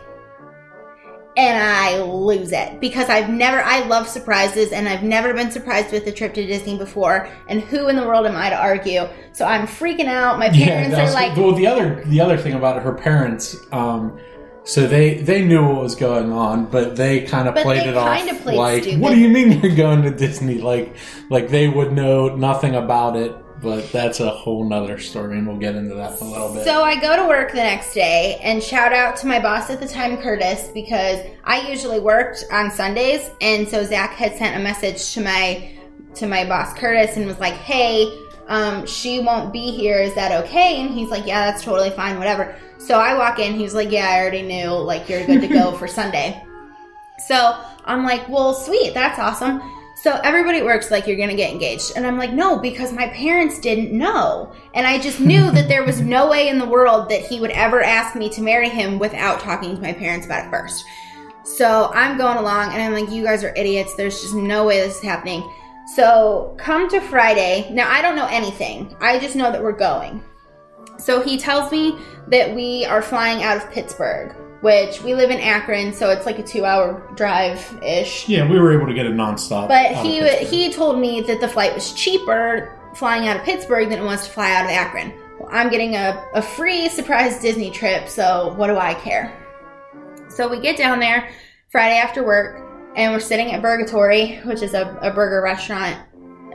and 1.35 1.57
I 1.61 2.01
lose 2.01 2.51
it 2.51 2.79
because 2.79 3.09
I've 3.09 3.29
never 3.29 3.61
I 3.61 3.85
love 3.87 4.07
surprises 4.07 4.71
and 4.71 4.87
I've 4.87 5.03
never 5.03 5.33
been 5.33 5.51
surprised 5.51 5.91
with 5.91 6.05
a 6.07 6.11
trip 6.11 6.33
to 6.35 6.45
Disney 6.45 6.77
before 6.77 7.29
and 7.47 7.61
who 7.61 7.87
in 7.87 7.95
the 7.95 8.05
world 8.05 8.25
am 8.25 8.35
I 8.35 8.49
to 8.49 8.55
argue? 8.55 9.07
So 9.31 9.45
I'm 9.45 9.65
freaking 9.67 10.07
out. 10.07 10.37
My 10.39 10.49
parents 10.49 10.95
that 10.95 11.09
are 11.09 11.13
like 11.13 11.35
well, 11.35 11.53
the 11.53 11.67
other 11.67 12.03
the 12.05 12.21
other 12.21 12.37
thing 12.37 12.53
about 12.53 12.77
it, 12.77 12.83
her 12.83 12.93
parents, 12.93 13.57
um, 13.71 14.19
so 14.65 14.87
they 14.87 15.15
they 15.15 15.43
knew 15.43 15.65
what 15.65 15.81
was 15.81 15.95
going 15.95 16.31
on, 16.31 16.65
but 16.65 16.95
they 16.95 17.21
kind 17.21 17.47
of 17.47 17.55
played 17.55 17.85
it 17.85 17.97
off 17.97 18.23
played 18.43 18.57
like, 18.57 18.83
stupid. 18.83 19.01
"What 19.01 19.11
do 19.11 19.19
you 19.19 19.29
mean 19.29 19.59
you're 19.61 19.75
going 19.75 20.03
to 20.03 20.11
Disney?" 20.11 20.59
Like, 20.59 20.95
like 21.29 21.49
they 21.49 21.67
would 21.67 21.91
know 21.91 22.35
nothing 22.35 22.75
about 22.75 23.15
it. 23.15 23.35
But 23.63 23.89
that's 23.93 24.19
a 24.19 24.29
whole 24.29 24.67
nother 24.67 24.99
story, 24.99 25.37
and 25.37 25.47
we'll 25.47 25.57
get 25.57 25.75
into 25.75 25.95
that 25.95 26.19
in 26.19 26.27
a 26.27 26.29
little 26.29 26.53
bit. 26.53 26.65
So 26.65 26.83
I 26.83 26.99
go 26.99 27.15
to 27.15 27.25
work 27.25 27.51
the 27.51 27.57
next 27.57 27.93
day 27.93 28.37
and 28.43 28.61
shout 28.61 28.91
out 28.91 29.15
to 29.17 29.27
my 29.27 29.39
boss 29.39 29.69
at 29.69 29.79
the 29.79 29.87
time, 29.87 30.17
Curtis, 30.17 30.69
because 30.73 31.25
I 31.45 31.69
usually 31.69 32.01
worked 32.01 32.43
on 32.51 32.69
Sundays, 32.69 33.29
and 33.39 33.65
so 33.65 33.85
Zach 33.85 34.11
had 34.11 34.35
sent 34.35 34.57
a 34.57 34.59
message 34.59 35.13
to 35.13 35.21
my 35.21 35.69
to 36.15 36.27
my 36.27 36.45
boss 36.45 36.73
Curtis 36.73 37.15
and 37.15 37.25
was 37.25 37.39
like, 37.39 37.53
"Hey, 37.53 38.11
um, 38.49 38.85
she 38.85 39.21
won't 39.21 39.53
be 39.53 39.71
here. 39.71 39.97
Is 39.97 40.13
that 40.15 40.43
okay?" 40.43 40.81
And 40.81 40.89
he's 40.89 41.09
like, 41.09 41.25
"Yeah, 41.25 41.49
that's 41.49 41.63
totally 41.63 41.91
fine. 41.91 42.17
Whatever." 42.17 42.55
So 42.79 42.99
I 42.99 43.17
walk 43.17 43.39
in. 43.39 43.53
He's 43.53 43.73
like, 43.73 43.91
"Yeah, 43.91 44.09
I 44.09 44.19
already 44.19 44.41
knew. 44.41 44.71
Like, 44.71 45.07
you're 45.07 45.25
good 45.25 45.39
to 45.39 45.47
go 45.47 45.71
for 45.77 45.87
Sunday." 45.87 46.43
So 47.27 47.57
I'm 47.85 48.03
like, 48.03 48.27
"Well, 48.27 48.53
sweet. 48.53 48.93
That's 48.93 49.19
awesome." 49.19 49.61
So 50.03 50.19
everybody 50.21 50.61
works 50.61 50.91
like 50.91 51.07
you're 51.07 51.15
gonna 51.15 51.33
get 51.33 51.53
engaged. 51.53 51.93
And 51.95 52.05
I'm 52.05 52.17
like, 52.17 52.33
no, 52.33 52.59
because 52.59 52.91
my 52.91 53.07
parents 53.07 53.57
didn't 53.57 53.97
know. 53.97 54.51
And 54.73 54.85
I 54.85 54.99
just 54.99 55.21
knew 55.21 55.49
that 55.51 55.69
there 55.69 55.85
was 55.85 56.01
no 56.01 56.29
way 56.29 56.49
in 56.49 56.59
the 56.59 56.65
world 56.65 57.07
that 57.07 57.21
he 57.21 57.39
would 57.39 57.51
ever 57.51 57.81
ask 57.81 58.13
me 58.13 58.27
to 58.31 58.41
marry 58.41 58.67
him 58.67 58.99
without 58.99 59.39
talking 59.39 59.77
to 59.77 59.81
my 59.81 59.93
parents 59.93 60.25
about 60.25 60.45
it 60.45 60.49
first. 60.49 60.83
So 61.45 61.89
I'm 61.93 62.17
going 62.17 62.37
along 62.37 62.73
and 62.73 62.81
I'm 62.81 62.91
like, 62.91 63.15
you 63.15 63.23
guys 63.23 63.45
are 63.45 63.55
idiots. 63.55 63.95
There's 63.95 64.21
just 64.21 64.35
no 64.35 64.65
way 64.65 64.81
this 64.81 64.97
is 64.97 65.01
happening. 65.01 65.49
So 65.95 66.53
come 66.57 66.89
to 66.89 66.99
Friday. 66.99 67.69
Now 67.71 67.89
I 67.89 68.01
don't 68.01 68.17
know 68.17 68.27
anything. 68.27 68.93
I 68.99 69.19
just 69.19 69.37
know 69.37 69.53
that 69.53 69.63
we're 69.63 69.71
going. 69.71 70.21
So 70.97 71.21
he 71.21 71.37
tells 71.37 71.71
me 71.71 71.97
that 72.27 72.53
we 72.53 72.83
are 72.83 73.01
flying 73.01 73.41
out 73.41 73.55
of 73.55 73.71
Pittsburgh, 73.71 74.35
which 74.63 75.01
we 75.03 75.13
live 75.13 75.29
in 75.29 75.39
Akron, 75.39 75.91
so 75.93 76.09
it's 76.09 76.25
like 76.25 76.39
a 76.39 76.43
two 76.43 76.63
hour 76.63 77.05
drive 77.15 77.59
ish. 77.85 78.29
yeah, 78.29 78.49
we 78.49 78.57
were 78.57 78.71
able 78.73 78.87
to 78.87 78.93
get 78.93 79.05
it 79.05 79.13
nonstop. 79.13 79.67
But 79.67 79.91
he 79.97 80.25
he 80.45 80.71
told 80.71 80.99
me 80.99 81.19
that 81.21 81.41
the 81.41 81.47
flight 81.49 81.73
was 81.75 81.91
cheaper 81.93 82.79
flying 82.95 83.27
out 83.27 83.35
of 83.35 83.43
Pittsburgh 83.43 83.89
than 83.89 83.99
it 83.99 84.03
was 84.03 84.25
to 84.25 84.31
fly 84.31 84.51
out 84.53 84.65
of 84.65 84.71
Akron. 84.71 85.13
Well, 85.39 85.49
I'm 85.51 85.69
getting 85.69 85.95
a, 85.95 86.23
a 86.33 86.41
free 86.41 86.87
surprise 86.89 87.41
Disney 87.41 87.71
trip, 87.71 88.07
so 88.07 88.53
what 88.55 88.67
do 88.67 88.77
I 88.77 88.93
care? 88.93 89.37
So 90.29 90.47
we 90.47 90.59
get 90.59 90.77
down 90.77 90.99
there 90.99 91.29
Friday 91.69 91.97
after 91.97 92.23
work, 92.23 92.61
and 92.95 93.11
we're 93.11 93.19
sitting 93.19 93.51
at 93.51 93.61
Burgatory, 93.61 94.45
which 94.45 94.61
is 94.61 94.73
a, 94.73 94.97
a 95.01 95.11
burger 95.11 95.41
restaurant, 95.41 95.97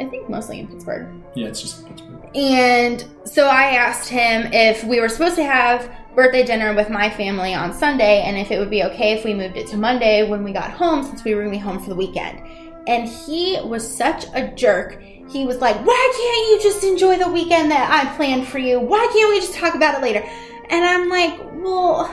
I 0.01 0.05
think 0.07 0.31
mostly 0.31 0.61
in 0.61 0.69
Pittsburgh. 0.69 1.09
yeah, 1.35 1.49
it's 1.49 1.61
just 1.61 1.87
Pittsburgh. 1.87 2.15
And 2.37 3.05
so 3.25 3.47
I 3.47 3.71
asked 3.75 4.09
him 4.09 4.53
if 4.53 4.85
we 4.85 5.01
were 5.01 5.09
supposed 5.09 5.37
to 5.37 5.45
have 5.45 5.91
birthday 6.19 6.43
dinner 6.43 6.75
with 6.75 6.91
my 6.91 7.09
family 7.09 7.55
on 7.55 7.73
Sunday 7.73 8.23
and 8.23 8.37
if 8.37 8.51
it 8.51 8.59
would 8.59 8.69
be 8.71 8.83
okay 8.83 9.13
if 9.13 9.25
we 9.25 9.33
moved 9.33 9.57
it 9.57 9.69
to 9.69 9.77
Monday 9.77 10.29
when 10.29 10.43
we 10.43 10.53
got 10.53 10.73
home 10.73 11.05
since 11.05 11.23
we 11.23 11.33
were 11.33 11.43
going 11.43 11.53
to 11.53 11.57
be 11.57 11.63
home 11.63 11.79
for 11.79 11.91
the 11.91 11.95
weekend. 11.95 12.43
And 12.89 13.09
he 13.09 13.57
was 13.63 13.89
such 13.89 14.25
a 14.35 14.53
jerk. 14.57 15.01
He 15.29 15.47
was 15.47 15.59
like, 15.59 15.77
Why 15.87 16.13
can't 16.17 16.49
you 16.65 16.71
just 16.71 16.83
enjoy 16.83 17.19
the 17.19 17.31
weekend 17.31 17.71
that 17.71 17.89
I 17.89 18.17
planned 18.17 18.49
for 18.49 18.59
you? 18.59 18.81
Why 18.81 19.09
can't 19.13 19.31
we 19.31 19.39
just 19.39 19.55
talk 19.55 19.77
about 19.77 19.95
it 19.95 20.03
later? 20.03 20.29
And 20.71 20.85
I'm 20.85 21.09
like, 21.09 21.39
Well, 21.63 22.13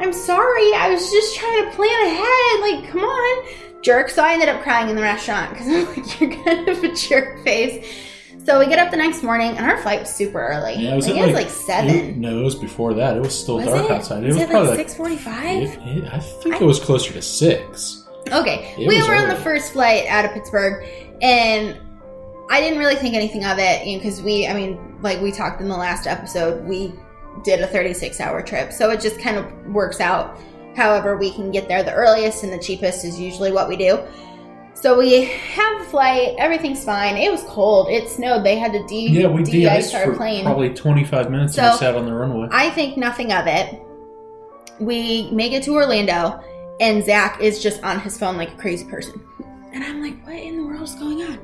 I'm 0.00 0.12
sorry. 0.12 0.74
I 0.74 0.90
was 0.90 1.10
just 1.10 1.36
trying 1.36 1.64
to 1.64 1.74
plan 1.74 2.06
ahead. 2.08 2.60
Like, 2.60 2.90
come 2.90 3.04
on. 3.04 3.46
Jerk. 3.80 4.10
So 4.10 4.22
I 4.22 4.34
ended 4.34 4.50
up 4.50 4.60
crying 4.60 4.90
in 4.90 4.96
the 4.96 5.02
restaurant 5.02 5.52
because 5.52 5.68
I'm 5.68 5.86
like, 5.96 6.20
You're 6.20 6.44
kind 6.44 6.68
of 6.68 6.84
a 6.84 6.92
jerk 6.94 7.42
face. 7.42 7.86
So 8.46 8.60
we 8.60 8.66
get 8.66 8.78
up 8.78 8.92
the 8.92 8.96
next 8.96 9.24
morning, 9.24 9.56
and 9.56 9.66
our 9.66 9.76
flight 9.78 10.00
was 10.00 10.10
super 10.10 10.38
early. 10.38 10.74
Yeah, 10.74 10.92
it 10.92 10.96
was 10.96 11.08
like, 11.08 11.16
it 11.16 11.26
was 11.26 11.34
like 11.34 11.46
like 11.46 11.50
seven. 11.50 11.96
It, 11.96 12.16
no, 12.16 12.38
it 12.38 12.44
was 12.44 12.54
before 12.54 12.94
that. 12.94 13.16
It 13.16 13.20
was 13.20 13.36
still 13.36 13.56
was 13.56 13.66
dark 13.66 13.86
it? 13.86 13.90
outside. 13.90 14.22
It 14.22 14.28
was 14.28 14.36
was, 14.36 14.44
it 14.44 14.50
probably 14.50 14.68
like 14.68 14.78
like 14.78 14.86
six 14.86 14.96
forty-five? 14.96 15.62
it- 15.62 16.04
I 16.12 16.20
think 16.20 16.60
it 16.60 16.64
was 16.64 16.78
closer 16.78 17.12
to 17.12 17.20
six. 17.20 18.06
Okay, 18.30 18.72
It 18.78 18.86
we 18.86 19.02
were 19.02 19.16
on 19.16 19.28
the 19.28 19.36
first 19.36 19.72
flight 19.72 20.06
out 20.06 20.24
of 20.24 20.30
Pittsburgh, 20.30 20.88
and 21.22 21.76
I 22.48 22.60
didn't 22.60 22.78
really 22.78 22.94
think 22.94 23.14
anything 23.14 23.44
of 23.44 23.58
it 23.58 23.84
because 23.84 24.22
we, 24.22 24.46
I 24.46 24.54
mean, 24.54 24.96
like 25.02 25.20
we 25.20 25.32
talked 25.32 25.60
in 25.60 25.68
the 25.68 25.76
last 25.76 26.06
episode, 26.06 26.64
we 26.64 26.92
did 27.42 27.60
a 27.60 27.66
36 27.66 28.20
hour 28.20 28.42
trip, 28.42 28.72
so 28.72 28.90
it 28.90 29.00
just 29.00 29.20
kind 29.20 29.38
of 29.38 29.52
works 29.66 30.00
out. 30.00 30.38
However, 30.76 31.16
we 31.16 31.32
can 31.32 31.50
get 31.50 31.66
there 31.66 31.82
the 31.82 31.94
earliest 31.94 32.44
and 32.44 32.52
the 32.52 32.58
cheapest 32.58 33.04
is 33.04 33.18
usually 33.18 33.50
what 33.50 33.68
we 33.68 33.76
do. 33.76 33.98
So 34.86 34.96
we 34.96 35.24
have 35.24 35.80
the 35.80 35.84
flight, 35.86 36.36
everything's 36.38 36.84
fine. 36.84 37.16
It 37.16 37.28
was 37.28 37.42
cold, 37.42 37.88
it 37.90 38.08
snowed, 38.08 38.44
they 38.44 38.56
had 38.56 38.72
to 38.72 38.86
de- 38.86 39.08
Yeah, 39.08 39.26
we 39.26 39.42
de-ice 39.42 39.90
de-iced 39.90 39.94
our 39.96 40.04
for 40.12 40.16
plane. 40.16 40.44
probably 40.44 40.68
25 40.72 41.28
minutes 41.28 41.56
So- 41.56 41.62
and 41.62 41.72
we 41.72 41.78
sat 41.78 41.96
on 41.96 42.06
the 42.06 42.14
runway. 42.14 42.46
I 42.52 42.70
think 42.70 42.96
nothing 42.96 43.32
of 43.32 43.48
it. 43.48 43.82
We 44.78 45.28
make 45.32 45.52
it 45.52 45.64
to 45.64 45.74
Orlando, 45.74 46.38
and 46.78 47.04
Zach 47.04 47.40
is 47.40 47.60
just 47.60 47.82
on 47.82 47.98
his 47.98 48.16
phone 48.16 48.36
like 48.36 48.50
a 48.52 48.54
crazy 48.54 48.84
person. 48.84 49.20
And 49.72 49.82
I'm 49.82 50.00
like, 50.00 50.24
what 50.24 50.36
in 50.36 50.56
the 50.58 50.64
world 50.64 50.82
is 50.82 50.94
going 50.94 51.20
on? 51.20 51.40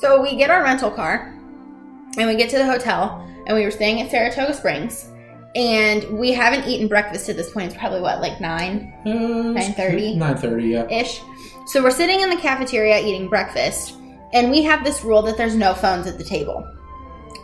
So 0.00 0.22
we 0.22 0.34
get 0.34 0.48
our 0.48 0.62
rental 0.62 0.90
car, 0.90 1.34
and 2.16 2.26
we 2.26 2.34
get 2.34 2.48
to 2.48 2.56
the 2.56 2.64
hotel, 2.64 3.22
and 3.46 3.54
we 3.54 3.62
were 3.66 3.70
staying 3.72 4.00
at 4.00 4.10
Saratoga 4.10 4.54
Springs. 4.54 5.10
And 5.54 6.18
we 6.18 6.32
haven't 6.32 6.66
eaten 6.66 6.88
breakfast 6.88 7.28
at 7.28 7.36
this 7.36 7.50
point. 7.52 7.66
It's 7.68 7.76
probably 7.76 8.00
what, 8.00 8.20
like 8.20 8.40
nine 8.40 8.92
9:30? 9.04 10.16
9.30, 10.16 10.68
yeah. 10.68 10.88
ish. 10.90 11.20
So 11.66 11.82
we're 11.82 11.90
sitting 11.90 12.20
in 12.20 12.30
the 12.30 12.36
cafeteria 12.36 13.00
eating 13.00 13.28
breakfast, 13.28 13.96
and 14.32 14.50
we 14.50 14.62
have 14.64 14.84
this 14.84 15.04
rule 15.04 15.22
that 15.22 15.36
there's 15.36 15.54
no 15.54 15.72
phones 15.74 16.06
at 16.06 16.18
the 16.18 16.24
table. 16.24 16.68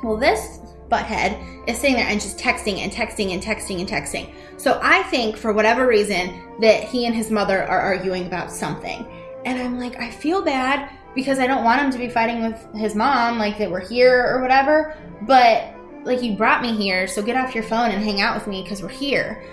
Well, 0.03 0.17
this 0.17 0.59
butthead 0.91 1.69
is 1.69 1.79
sitting 1.79 1.97
there 1.97 2.07
and 2.07 2.21
just 2.21 2.39
texting 2.39 2.79
and 2.79 2.93
texting 2.93 3.33
and 3.33 3.43
texting 3.43 3.81
and 3.81 3.89
texting. 3.89 4.35
So 4.57 4.79
I 4.83 5.05
think, 5.05 5.37
for 5.37 5.53
whatever 5.53 5.87
reason, 5.87 6.43
that 6.61 6.85
he 6.85 7.07
and 7.07 7.15
his 7.15 7.31
mother 7.31 7.63
are 7.63 7.81
arguing 7.81 8.27
about 8.27 8.51
something. 8.51 9.07
And 9.47 9.59
I'm 9.59 9.79
like, 9.79 9.99
I 10.01 10.11
feel 10.11 10.43
bad 10.43 10.91
because 11.15 11.39
I 11.39 11.47
don't 11.47 11.65
want 11.65 11.81
him 11.81 11.91
to 11.93 11.99
be 11.99 12.09
fighting 12.09 12.43
with 12.43 12.75
his 12.75 12.95
mom, 12.95 13.39
like 13.39 13.57
that 13.59 13.71
we're 13.71 13.87
here 13.87 14.27
or 14.27 14.43
whatever. 14.43 14.97
But, 15.23 15.75
like, 16.05 16.23
you 16.23 16.37
brought 16.37 16.63
me 16.63 16.77
here, 16.77 17.07
so 17.07 17.23
get 17.23 17.37
off 17.37 17.55
your 17.55 17.65
phone 17.65 17.91
and 17.91 18.03
hang 18.03 18.21
out 18.21 18.35
with 18.35 18.47
me 18.47 18.63
because 18.63 18.83
we're 18.83 18.89
here. 18.89 19.45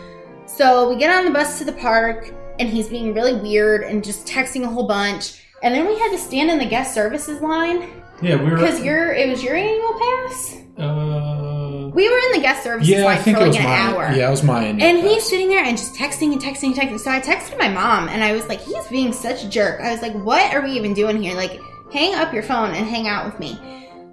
So 0.45 0.89
we 0.89 0.95
get 0.95 1.15
on 1.15 1.25
the 1.25 1.31
bus 1.31 1.57
to 1.59 1.65
the 1.65 1.73
park, 1.73 2.33
and 2.59 2.69
he's 2.69 2.87
being 2.87 3.13
really 3.13 3.35
weird 3.35 3.83
and 3.83 4.03
just 4.03 4.25
texting 4.25 4.63
a 4.63 4.67
whole 4.67 4.87
bunch. 4.87 5.43
And 5.63 5.73
then 5.73 5.87
we 5.87 5.97
had 5.99 6.11
to 6.11 6.17
stand 6.17 6.49
in 6.49 6.57
the 6.57 6.65
guest 6.65 6.93
services 6.93 7.41
line 7.41 7.89
Yeah, 8.21 8.35
we 8.35 8.51
were... 8.51 8.57
because 8.57 8.81
your 8.83 9.13
it 9.13 9.27
was 9.29 9.43
your 9.43 9.55
annual 9.55 9.93
pass. 9.99 10.57
Uh, 10.77 11.89
We 11.93 12.07
were 12.09 12.17
in 12.17 12.31
the 12.33 12.41
guest 12.41 12.63
services 12.63 12.89
yeah, 12.89 12.99
I 12.99 13.15
line 13.15 13.23
think 13.23 13.37
for 13.37 13.47
like 13.47 13.59
an 13.59 13.63
mine. 13.63 13.79
hour. 13.79 14.11
Yeah, 14.15 14.27
it 14.27 14.31
was 14.31 14.43
mine. 14.43 14.79
And 14.79 14.99
he's 14.99 15.23
sitting 15.27 15.49
there 15.49 15.63
and 15.63 15.75
just 15.75 15.95
texting 15.95 16.31
and 16.31 16.41
texting 16.41 16.65
and 16.65 16.75
texting. 16.75 16.99
So 16.99 17.09
I 17.09 17.19
texted 17.19 17.57
my 17.57 17.67
mom 17.69 18.07
and 18.09 18.23
I 18.23 18.33
was 18.33 18.47
like, 18.47 18.61
he's 18.61 18.85
being 18.87 19.11
such 19.11 19.43
a 19.43 19.49
jerk. 19.49 19.81
I 19.81 19.91
was 19.91 20.01
like, 20.03 20.13
what 20.13 20.53
are 20.53 20.61
we 20.61 20.71
even 20.71 20.93
doing 20.93 21.21
here? 21.21 21.35
Like, 21.35 21.59
hang 21.91 22.13
up 22.13 22.33
your 22.33 22.43
phone 22.43 22.71
and 22.75 22.85
hang 22.85 23.07
out 23.07 23.25
with 23.25 23.39
me. 23.39 23.59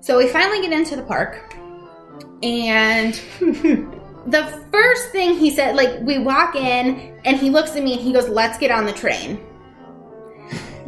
So 0.00 0.16
we 0.16 0.28
finally 0.28 0.62
get 0.62 0.72
into 0.72 0.96
the 0.96 1.02
park. 1.02 1.54
And 2.44 3.14
the 4.26 4.66
first 4.70 5.10
thing 5.10 5.34
he 5.34 5.50
said, 5.50 5.76
like, 5.76 5.98
we 6.02 6.18
walk 6.18 6.54
in 6.54 7.18
and 7.24 7.36
he 7.38 7.48
looks 7.48 7.74
at 7.74 7.82
me 7.82 7.94
and 7.94 8.02
he 8.02 8.12
goes, 8.12 8.28
let's 8.28 8.58
get 8.58 8.70
on 8.70 8.84
the 8.84 8.92
train. 8.92 9.40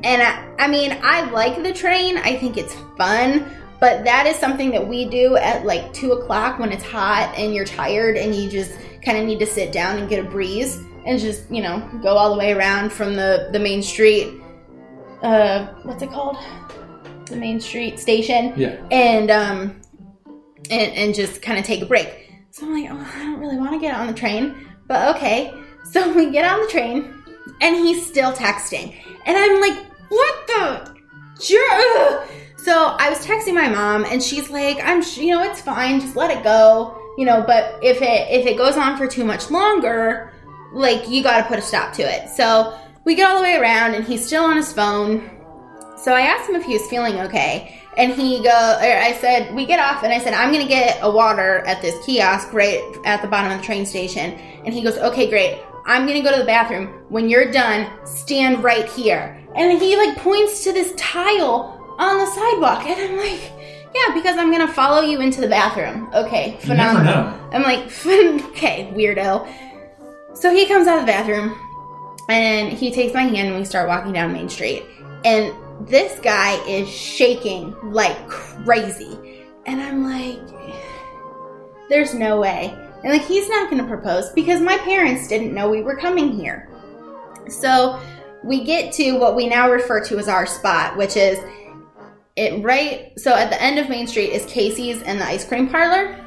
And 0.04 0.22
I, 0.22 0.46
I 0.58 0.68
mean, 0.68 0.98
I 1.02 1.28
like 1.30 1.62
the 1.62 1.72
train. 1.72 2.18
I 2.18 2.36
think 2.36 2.58
it's 2.58 2.74
fun. 2.98 3.50
But 3.80 4.04
that 4.04 4.26
is 4.26 4.36
something 4.36 4.70
that 4.70 4.86
we 4.86 5.06
do 5.08 5.36
at 5.36 5.64
like 5.66 5.92
two 5.92 6.12
o'clock 6.12 6.58
when 6.58 6.72
it's 6.72 6.84
hot 6.84 7.34
and 7.36 7.54
you're 7.54 7.64
tired 7.64 8.16
and 8.16 8.34
you 8.34 8.48
just 8.50 8.72
kind 9.02 9.18
of 9.18 9.24
need 9.24 9.38
to 9.38 9.46
sit 9.46 9.72
down 9.72 9.96
and 9.98 10.08
get 10.08 10.24
a 10.24 10.28
breeze 10.28 10.78
and 11.06 11.18
just, 11.18 11.50
you 11.50 11.62
know, 11.62 11.86
go 12.02 12.16
all 12.16 12.32
the 12.32 12.38
way 12.38 12.52
around 12.52 12.90
from 12.92 13.16
the, 13.16 13.48
the 13.52 13.58
main 13.58 13.82
street. 13.82 14.28
Uh, 15.22 15.66
what's 15.84 16.02
it 16.02 16.10
called? 16.10 16.36
The 17.26 17.36
main 17.36 17.60
street 17.60 17.98
station 17.98 18.52
Yeah. 18.56 18.76
and 18.90 19.30
um 19.30 19.80
and, 20.70 20.92
and 20.92 21.14
just 21.14 21.42
kind 21.42 21.58
of 21.58 21.64
take 21.64 21.82
a 21.82 21.86
break. 21.86 22.32
So 22.50 22.66
I'm 22.66 22.72
like, 22.72 22.90
oh, 22.90 23.12
I 23.14 23.18
don't 23.20 23.38
really 23.38 23.56
want 23.56 23.72
to 23.72 23.78
get 23.78 23.94
on 23.94 24.06
the 24.06 24.14
train, 24.14 24.54
but 24.86 25.16
okay. 25.16 25.52
So 25.90 26.12
we 26.16 26.30
get 26.30 26.50
on 26.50 26.60
the 26.60 26.68
train, 26.68 27.22
and 27.60 27.76
he's 27.76 28.06
still 28.06 28.32
texting, 28.32 28.94
and 29.24 29.36
I'm 29.36 29.60
like, 29.60 29.86
what 30.08 30.46
the? 30.46 30.96
So 32.66 32.96
I 32.98 33.10
was 33.10 33.24
texting 33.24 33.54
my 33.54 33.68
mom, 33.68 34.04
and 34.06 34.20
she's 34.20 34.50
like, 34.50 34.80
I'm, 34.82 35.00
you 35.14 35.30
know, 35.30 35.42
it's 35.44 35.60
fine, 35.60 36.00
just 36.00 36.16
let 36.16 36.36
it 36.36 36.42
go, 36.42 37.00
you 37.16 37.24
know. 37.24 37.44
But 37.46 37.78
if 37.80 38.02
it 38.02 38.28
if 38.28 38.44
it 38.44 38.56
goes 38.56 38.76
on 38.76 38.96
for 38.96 39.06
too 39.06 39.24
much 39.24 39.52
longer, 39.52 40.32
like 40.72 41.08
you 41.08 41.22
got 41.22 41.42
to 41.42 41.44
put 41.44 41.60
a 41.60 41.62
stop 41.62 41.92
to 41.92 42.02
it. 42.02 42.28
So 42.28 42.76
we 43.04 43.14
get 43.14 43.30
all 43.30 43.36
the 43.36 43.42
way 43.42 43.54
around, 43.54 43.94
and 43.94 44.04
he's 44.04 44.26
still 44.26 44.42
on 44.42 44.56
his 44.56 44.72
phone. 44.72 45.30
So 45.96 46.12
I 46.12 46.22
asked 46.22 46.48
him 46.48 46.56
if 46.56 46.64
he 46.64 46.74
was 46.74 46.86
feeling 46.86 47.20
okay, 47.20 47.80
and 47.96 48.12
he 48.12 48.42
go. 48.42 48.48
Or 48.48 48.98
I 48.98 49.16
said 49.20 49.54
we 49.54 49.66
get 49.66 49.80
off, 49.80 50.02
and 50.02 50.12
I 50.12 50.18
said 50.18 50.34
I'm 50.34 50.52
gonna 50.52 50.68
get 50.68 50.98
a 51.02 51.10
water 51.10 51.58
at 51.60 51.80
this 51.82 52.04
kiosk 52.04 52.52
right 52.52 52.82
at 53.04 53.22
the 53.22 53.28
bottom 53.28 53.52
of 53.52 53.58
the 53.58 53.64
train 53.64 53.86
station. 53.86 54.32
And 54.64 54.74
he 54.74 54.82
goes, 54.82 54.98
okay, 54.98 55.28
great. 55.28 55.62
I'm 55.86 56.06
gonna 56.06 56.22
go 56.22 56.32
to 56.32 56.38
the 56.38 56.46
bathroom. 56.46 56.88
When 57.08 57.28
you're 57.28 57.50
done, 57.50 57.90
stand 58.06 58.62
right 58.62 58.88
here. 58.90 59.42
And 59.54 59.80
he 59.80 59.96
like 59.96 60.16
points 60.18 60.64
to 60.64 60.72
this 60.72 60.92
tile 60.96 61.96
on 61.98 62.18
the 62.18 62.26
sidewalk, 62.26 62.86
and 62.86 63.00
I'm 63.00 63.16
like, 63.16 63.52
yeah, 63.94 64.14
because 64.14 64.36
I'm 64.36 64.50
gonna 64.50 64.72
follow 64.72 65.00
you 65.00 65.20
into 65.20 65.40
the 65.40 65.48
bathroom. 65.48 66.10
Okay, 66.12 66.58
phenomenal. 66.60 67.32
I'm 67.52 67.62
like, 67.62 67.84
okay, 68.50 68.92
weirdo. 68.94 69.48
So 70.34 70.52
he 70.52 70.66
comes 70.66 70.86
out 70.86 70.98
of 70.98 71.06
the 71.06 71.10
bathroom 71.10 71.58
and 72.28 72.70
he 72.70 72.92
takes 72.92 73.14
my 73.14 73.22
hand 73.22 73.48
and 73.48 73.56
we 73.56 73.64
start 73.64 73.88
walking 73.88 74.12
down 74.12 74.34
Main 74.34 74.50
Street. 74.50 74.84
And 75.24 75.54
this 75.82 76.18
guy 76.20 76.54
is 76.66 76.88
shaking 76.88 77.74
like 77.92 78.28
crazy. 78.28 79.18
And 79.66 79.80
I'm 79.80 80.04
like, 80.04 80.40
there's 81.88 82.14
no 82.14 82.40
way. 82.40 82.74
And 83.04 83.12
like, 83.12 83.22
he's 83.22 83.48
not 83.48 83.70
going 83.70 83.82
to 83.82 83.88
propose 83.88 84.30
because 84.30 84.60
my 84.60 84.76
parents 84.78 85.28
didn't 85.28 85.54
know 85.54 85.68
we 85.68 85.82
were 85.82 85.96
coming 85.96 86.32
here. 86.32 86.68
So 87.48 88.00
we 88.42 88.64
get 88.64 88.92
to 88.94 89.12
what 89.18 89.36
we 89.36 89.48
now 89.48 89.70
refer 89.70 90.02
to 90.06 90.18
as 90.18 90.28
our 90.28 90.46
spot, 90.46 90.96
which 90.96 91.16
is 91.16 91.38
it 92.36 92.62
right. 92.64 93.12
So 93.18 93.34
at 93.34 93.50
the 93.50 93.60
end 93.62 93.78
of 93.78 93.88
Main 93.88 94.06
Street 94.06 94.30
is 94.30 94.44
Casey's 94.46 95.02
and 95.02 95.20
the 95.20 95.24
ice 95.26 95.44
cream 95.46 95.68
parlor. 95.68 96.22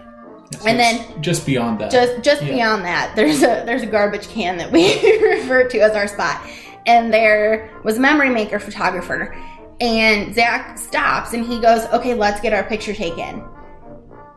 So 0.59 0.67
And 0.67 0.79
then- 0.79 1.21
just 1.21 1.45
beyond 1.45 1.79
that. 1.79 1.91
Just 1.91 2.21
just 2.23 2.41
Yeah. 2.43 2.53
beyond 2.53 2.83
that, 2.85 3.15
there's 3.15 3.43
a 3.43 3.63
there's 3.65 3.83
a 3.83 3.87
garbage 3.87 4.27
can 4.29 4.57
that 4.57 4.71
we 4.71 4.95
refer 5.21 5.67
to 5.67 5.79
as 5.79 5.95
our 5.95 6.07
spot, 6.07 6.41
and 6.89 7.13
there 7.13 7.69
was 7.83 7.97
a 7.97 7.99
memory 7.99 8.31
maker 8.31 8.59
photographer, 8.59 9.35
and 9.79 10.33
Zach 10.33 10.77
stops 10.77 11.33
and 11.33 11.45
he 11.45 11.59
goes, 11.59 11.85
"Okay, 11.85 12.15
let's 12.15 12.41
get 12.41 12.51
our 12.51 12.63
picture 12.63 12.93
taken." 12.93 13.43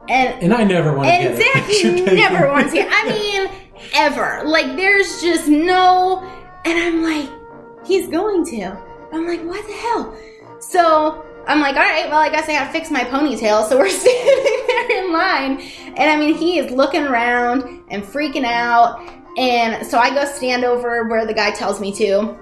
And 0.09 0.43
and 0.43 0.53
I 0.53 0.65
never 0.65 0.95
want 0.95 1.09
to 1.09 1.17
get 1.17 1.33
a 1.33 1.37
Zach 1.37 1.67
picture 1.67 1.97
taken. 1.97 2.17
never 2.17 2.49
wants 2.49 2.73
to. 2.75 2.87
I 2.87 3.09
mean, 3.09 3.51
ever. 3.95 4.43
Like, 4.45 4.77
there's 4.77 5.23
just 5.23 5.49
no. 5.49 6.23
And 6.65 6.79
I'm 6.79 7.03
like, 7.03 7.31
he's 7.87 8.09
going 8.09 8.45
to. 8.47 8.77
I'm 9.13 9.27
like, 9.27 9.43
what 9.43 9.67
the 9.67 9.73
hell? 9.73 10.17
So 10.61 11.27
I'm 11.47 11.61
like, 11.61 11.77
all 11.77 11.83
right, 11.83 12.09
well, 12.09 12.21
I 12.21 12.31
guess 12.31 12.49
I 12.49 12.53
gotta 12.53 12.71
fix 12.71 12.91
my 12.91 13.05
ponytail. 13.05 13.69
So 13.69 13.79
we're 13.79 13.89
standing 13.89 14.67
there 14.67 15.05
in 15.05 15.13
line. 15.13 15.61
And 15.97 16.11
I 16.11 16.17
mean, 16.17 16.35
he 16.35 16.59
is 16.59 16.71
looking 16.71 17.03
around 17.03 17.83
and 17.89 18.03
freaking 18.03 18.45
out. 18.45 19.01
And 19.39 19.87
so 19.87 19.99
I 19.99 20.11
go 20.15 20.25
stand 20.27 20.65
over 20.65 21.09
where 21.09 21.27
the 21.27 21.35
guy 21.35 21.51
tells 21.51 21.81
me 21.81 21.93
to. 21.97 22.39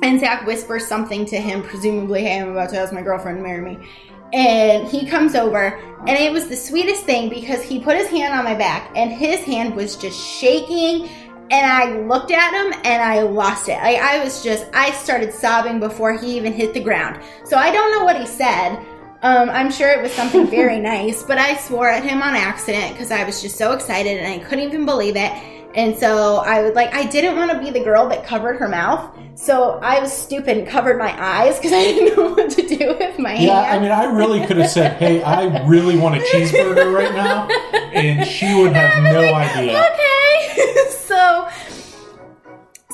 And 0.00 0.18
Zach 0.18 0.46
whispers 0.46 0.86
something 0.86 1.26
to 1.26 1.36
him, 1.36 1.62
presumably, 1.62 2.22
hey, 2.22 2.40
I'm 2.40 2.50
about 2.50 2.70
to 2.70 2.78
ask 2.78 2.92
my 2.92 3.02
girlfriend 3.02 3.38
to 3.38 3.42
marry 3.42 3.60
me. 3.60 3.88
And 4.32 4.88
he 4.88 5.06
comes 5.06 5.34
over, 5.34 5.78
and 6.06 6.10
it 6.10 6.32
was 6.32 6.48
the 6.48 6.56
sweetest 6.56 7.04
thing 7.04 7.28
because 7.28 7.62
he 7.62 7.78
put 7.78 7.96
his 7.96 8.08
hand 8.08 8.32
on 8.32 8.44
my 8.44 8.54
back, 8.54 8.90
and 8.96 9.12
his 9.12 9.40
hand 9.40 9.76
was 9.76 9.96
just 9.96 10.18
shaking. 10.18 11.08
And 11.50 11.70
I 11.70 11.98
looked 12.06 12.30
at 12.30 12.54
him 12.54 12.72
and 12.86 13.02
I 13.02 13.20
lost 13.20 13.68
it. 13.68 13.74
I, 13.74 14.16
I 14.16 14.24
was 14.24 14.42
just, 14.42 14.64
I 14.72 14.90
started 14.92 15.34
sobbing 15.34 15.80
before 15.80 16.16
he 16.16 16.34
even 16.34 16.54
hit 16.54 16.72
the 16.72 16.80
ground. 16.80 17.22
So 17.44 17.58
I 17.58 17.70
don't 17.70 17.92
know 17.92 18.04
what 18.04 18.18
he 18.18 18.26
said. 18.26 18.76
Um, 19.20 19.50
I'm 19.50 19.70
sure 19.70 19.90
it 19.90 20.00
was 20.00 20.12
something 20.12 20.46
very 20.46 20.80
nice, 20.80 21.22
but 21.22 21.36
I 21.36 21.56
swore 21.56 21.90
at 21.90 22.02
him 22.04 22.22
on 22.22 22.34
accident 22.34 22.92
because 22.92 23.10
I 23.10 23.24
was 23.24 23.42
just 23.42 23.58
so 23.58 23.72
excited 23.72 24.18
and 24.18 24.26
I 24.26 24.44
couldn't 24.44 24.64
even 24.64 24.86
believe 24.86 25.14
it. 25.16 25.30
And 25.74 25.96
so 25.96 26.36
I 26.38 26.62
would 26.62 26.74
like, 26.74 26.92
I 26.94 27.06
didn't 27.06 27.36
want 27.36 27.50
to 27.50 27.58
be 27.58 27.70
the 27.70 27.82
girl 27.82 28.08
that 28.08 28.26
covered 28.26 28.56
her 28.58 28.68
mouth. 28.68 29.16
So 29.34 29.78
I 29.82 30.00
was 30.00 30.12
stupid 30.12 30.58
and 30.58 30.66
covered 30.66 30.98
my 30.98 31.14
eyes 31.18 31.56
because 31.56 31.72
I 31.72 31.82
didn't 31.82 32.16
know 32.16 32.30
what 32.34 32.50
to 32.50 32.66
do 32.66 32.96
with 32.98 33.18
my 33.18 33.30
hands. 33.30 33.44
Yeah, 33.44 33.60
I 33.60 33.78
mean, 33.78 33.90
I 33.90 34.04
really 34.04 34.44
could 34.46 34.58
have 34.58 34.70
said, 34.70 34.98
"Hey, 34.98 35.22
I 35.22 35.66
really 35.66 35.98
want 35.98 36.16
a 36.16 36.18
cheeseburger 36.18 36.94
right 36.94 37.14
now," 37.14 37.48
and 37.92 38.26
she 38.26 38.54
would 38.60 38.72
have 38.76 39.02
no 39.02 39.34
idea. 39.34 39.82
okay. 39.92 40.90
so, 40.90 41.48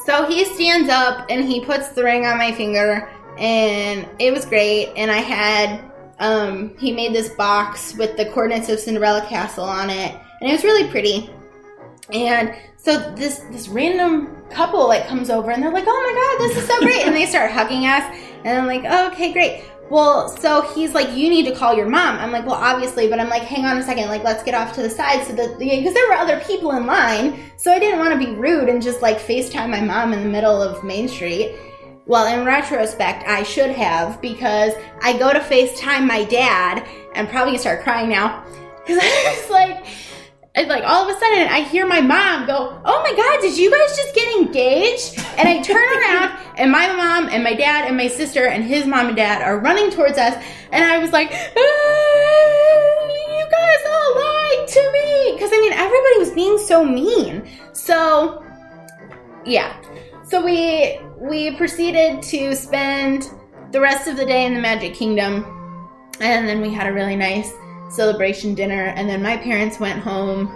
so 0.07 0.27
he 0.27 0.45
stands 0.45 0.89
up 0.89 1.27
and 1.29 1.45
he 1.45 1.65
puts 1.65 1.89
the 1.91 2.05
ring 2.05 2.25
on 2.25 2.39
my 2.39 2.53
finger, 2.53 3.11
and 3.37 4.09
it 4.19 4.33
was 4.33 4.45
great. 4.45 4.93
And 4.97 5.11
I 5.11 5.19
had 5.19 5.83
um, 6.21 6.77
he 6.79 6.93
made 6.93 7.15
this 7.15 7.31
box 7.31 7.95
with 7.97 8.17
the 8.17 8.27
coordinates 8.27 8.69
of 8.69 8.79
Cinderella 8.79 9.25
Castle 9.27 9.65
on 9.65 9.91
it, 9.91 10.17
and 10.41 10.49
it 10.49 10.53
was 10.53 10.65
really 10.65 10.89
pretty. 10.89 11.31
And 12.13 12.55
so 12.79 13.13
this 13.17 13.41
this 13.51 13.69
random 13.69 14.37
couple 14.51 14.87
like 14.87 15.07
comes 15.07 15.31
over 15.31 15.51
and 15.51 15.63
they're 15.63 15.73
like, 15.73 15.85
"Oh 15.87 16.39
my 16.39 16.39
god, 16.39 16.49
this 16.49 16.63
is 16.63 16.69
so 16.69 16.79
great!" 16.85 17.05
and 17.05 17.15
they 17.15 17.27
start 17.27 17.51
hugging 17.51 17.87
us, 17.87 18.05
and 18.45 18.59
I'm 18.59 18.67
like, 18.67 18.85
oh, 18.89 19.09
"Okay, 19.09 19.33
great." 19.33 19.65
Well, 19.91 20.29
so 20.29 20.63
he's 20.75 20.95
like, 20.95 21.15
"You 21.17 21.29
need 21.29 21.45
to 21.47 21.55
call 21.55 21.75
your 21.75 21.89
mom." 21.89 22.19
I'm 22.19 22.31
like, 22.31 22.47
"Well, 22.47 22.55
obviously," 22.55 23.09
but 23.09 23.19
I'm 23.19 23.29
like, 23.29 23.43
"Hang 23.43 23.65
on 23.65 23.79
a 23.79 23.83
second, 23.83 24.09
like 24.09 24.23
let's 24.23 24.45
get 24.45 24.55
off 24.55 24.75
to 24.77 24.83
the 24.83 24.91
side 24.91 25.27
so 25.27 25.33
that 25.35 25.59
because 25.59 25.93
there 25.93 26.09
were 26.09 26.15
other 26.15 26.41
people 26.41 26.71
in 26.73 26.87
line, 26.87 27.51
so 27.57 27.73
I 27.73 27.81
didn't 27.81 27.99
want 27.99 28.13
to 28.13 28.19
be 28.19 28.33
rude 28.33 28.69
and 28.69 28.81
just 28.81 29.03
like 29.03 29.19
FaceTime 29.19 29.71
my 29.71 29.81
mom 29.81 30.13
in 30.13 30.23
the 30.23 30.29
middle 30.29 30.63
of 30.63 30.85
Main 30.85 31.09
Street." 31.09 31.57
Well, 32.07 32.27
in 32.27 32.47
retrospect, 32.47 33.25
I 33.29 33.43
should 33.43 33.71
have 33.73 34.23
because 34.23 34.73
I 35.03 35.19
go 35.19 35.31
to 35.31 35.41
FaceTime 35.41 36.07
my 36.07 36.25
dad 36.25 36.89
and 37.15 37.29
probably 37.29 37.59
start 37.59 37.83
crying 37.83 38.09
now 38.09 38.45
because 38.87 38.99
I 39.03 39.37
was 39.43 39.51
like 39.51 39.85
it's 40.59 40.69
like 40.69 40.85
all 40.85 41.09
of 41.09 41.15
a 41.15 41.19
sudden 41.19 41.49
I 41.49 41.61
hear 41.61 41.87
my 41.87 42.01
mom 42.01 42.47
go, 42.47 42.81
"Oh 42.85 43.03
my 43.03 43.15
god, 43.15 43.41
did 43.41 43.57
you 43.57 43.71
guys 43.71 43.97
just 43.97 44.15
get 44.15 44.37
engaged?" 44.37 45.19
And 45.39 45.49
I 45.49 45.63
turn 45.63 45.77
around 45.77 46.39
and 46.57 46.71
my 46.71 46.89
mom 46.89 47.29
and 47.29 47.45
my 47.45 47.55
dad 47.55 47.87
and 47.87 47.97
my 47.97 48.09
sister 48.09 48.47
and 48.47 48.65
his 48.65 48.87
mom 48.87 49.09
and 49.09 49.17
dad 49.17 49.43
are 49.43 49.59
running 49.59 49.91
towards 49.91 50.19
us, 50.19 50.35
and 50.73 50.85
I 50.85 50.99
was 50.99 51.13
like, 51.13 51.31
ah, 51.33 51.59
"You 53.37 53.47
guys 53.51 53.83
all 53.87 54.15
lied 54.17 54.69
to 54.69 54.93
me!" 54.93 55.33
Because 55.35 55.51
I 55.53 55.61
mean, 55.61 55.73
everybody 55.73 56.19
was 56.19 56.31
being 56.31 56.59
so 56.59 56.85
mean. 56.85 57.49
So, 57.73 58.45
yeah. 59.45 59.81
So 60.25 60.45
we 60.45 61.01
we 61.19 61.57
proceeded 61.57 62.23
to 62.25 62.55
spend 62.55 63.31
the 63.71 63.81
rest 63.81 64.09
of 64.09 64.17
the 64.17 64.27
day 64.27 64.45
in 64.45 64.55
the 64.55 64.61
Magic 64.61 64.95
Kingdom, 64.95 65.45
and 66.21 66.49
then 66.49 66.61
we 66.61 66.73
had 66.73 66.87
a 66.87 66.93
really 66.93 67.17
nice 67.17 67.53
celebration 67.91 68.55
dinner, 68.55 68.93
and 68.97 69.09
then 69.09 69.23
my 69.23 69.37
parents 69.37 69.81
went 69.81 70.01
home 70.01 70.49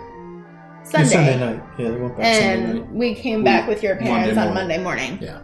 Sunday. 0.85 1.09
Sunday 1.09 1.39
night. 1.39 1.63
Yeah, 1.79 1.91
they 1.91 1.97
went 1.97 2.17
back 2.17 2.27
and 2.27 2.91
we 2.93 3.15
came 3.15 3.45
back 3.45 3.69
with 3.69 3.83
your 3.83 3.97
parents 3.97 4.35
Monday 4.35 4.49
on. 4.49 4.55
Monday 4.55 4.79
morning. 4.83 5.19
Yeah. 5.21 5.41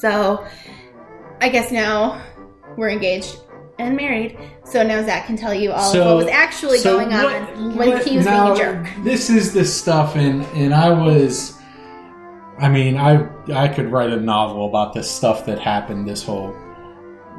So 0.00 0.46
I 1.40 1.48
guess 1.48 1.72
now 1.72 2.22
we're 2.76 2.90
engaged 2.90 3.38
and 3.78 3.96
married. 3.96 4.38
So 4.64 4.82
now 4.82 5.02
Zach 5.04 5.26
can 5.26 5.36
tell 5.36 5.54
you 5.54 5.72
all 5.72 5.96
of 5.96 6.06
what 6.06 6.16
was 6.16 6.26
actually 6.26 6.78
so 6.78 6.98
going 6.98 7.12
on 7.12 7.24
what- 7.24 7.56
when 7.76 7.88
what- 7.90 8.04
he 8.06 8.16
was 8.18 8.26
now, 8.26 8.54
being 8.54 8.68
a 8.68 8.72
jerk. 8.84 8.88
This 9.04 9.30
is 9.30 9.52
the 9.52 9.64
stuff, 9.64 10.14
and 10.16 10.44
and 10.54 10.74
I 10.74 10.90
was, 10.90 11.54
I 12.58 12.68
mean, 12.68 12.96
I 12.98 13.26
I 13.54 13.68
could 13.68 13.90
write 13.90 14.10
a 14.10 14.20
novel 14.20 14.68
about 14.68 14.92
this 14.92 15.10
stuff 15.10 15.46
that 15.46 15.58
happened 15.58 16.06
this 16.08 16.22
whole 16.24 16.54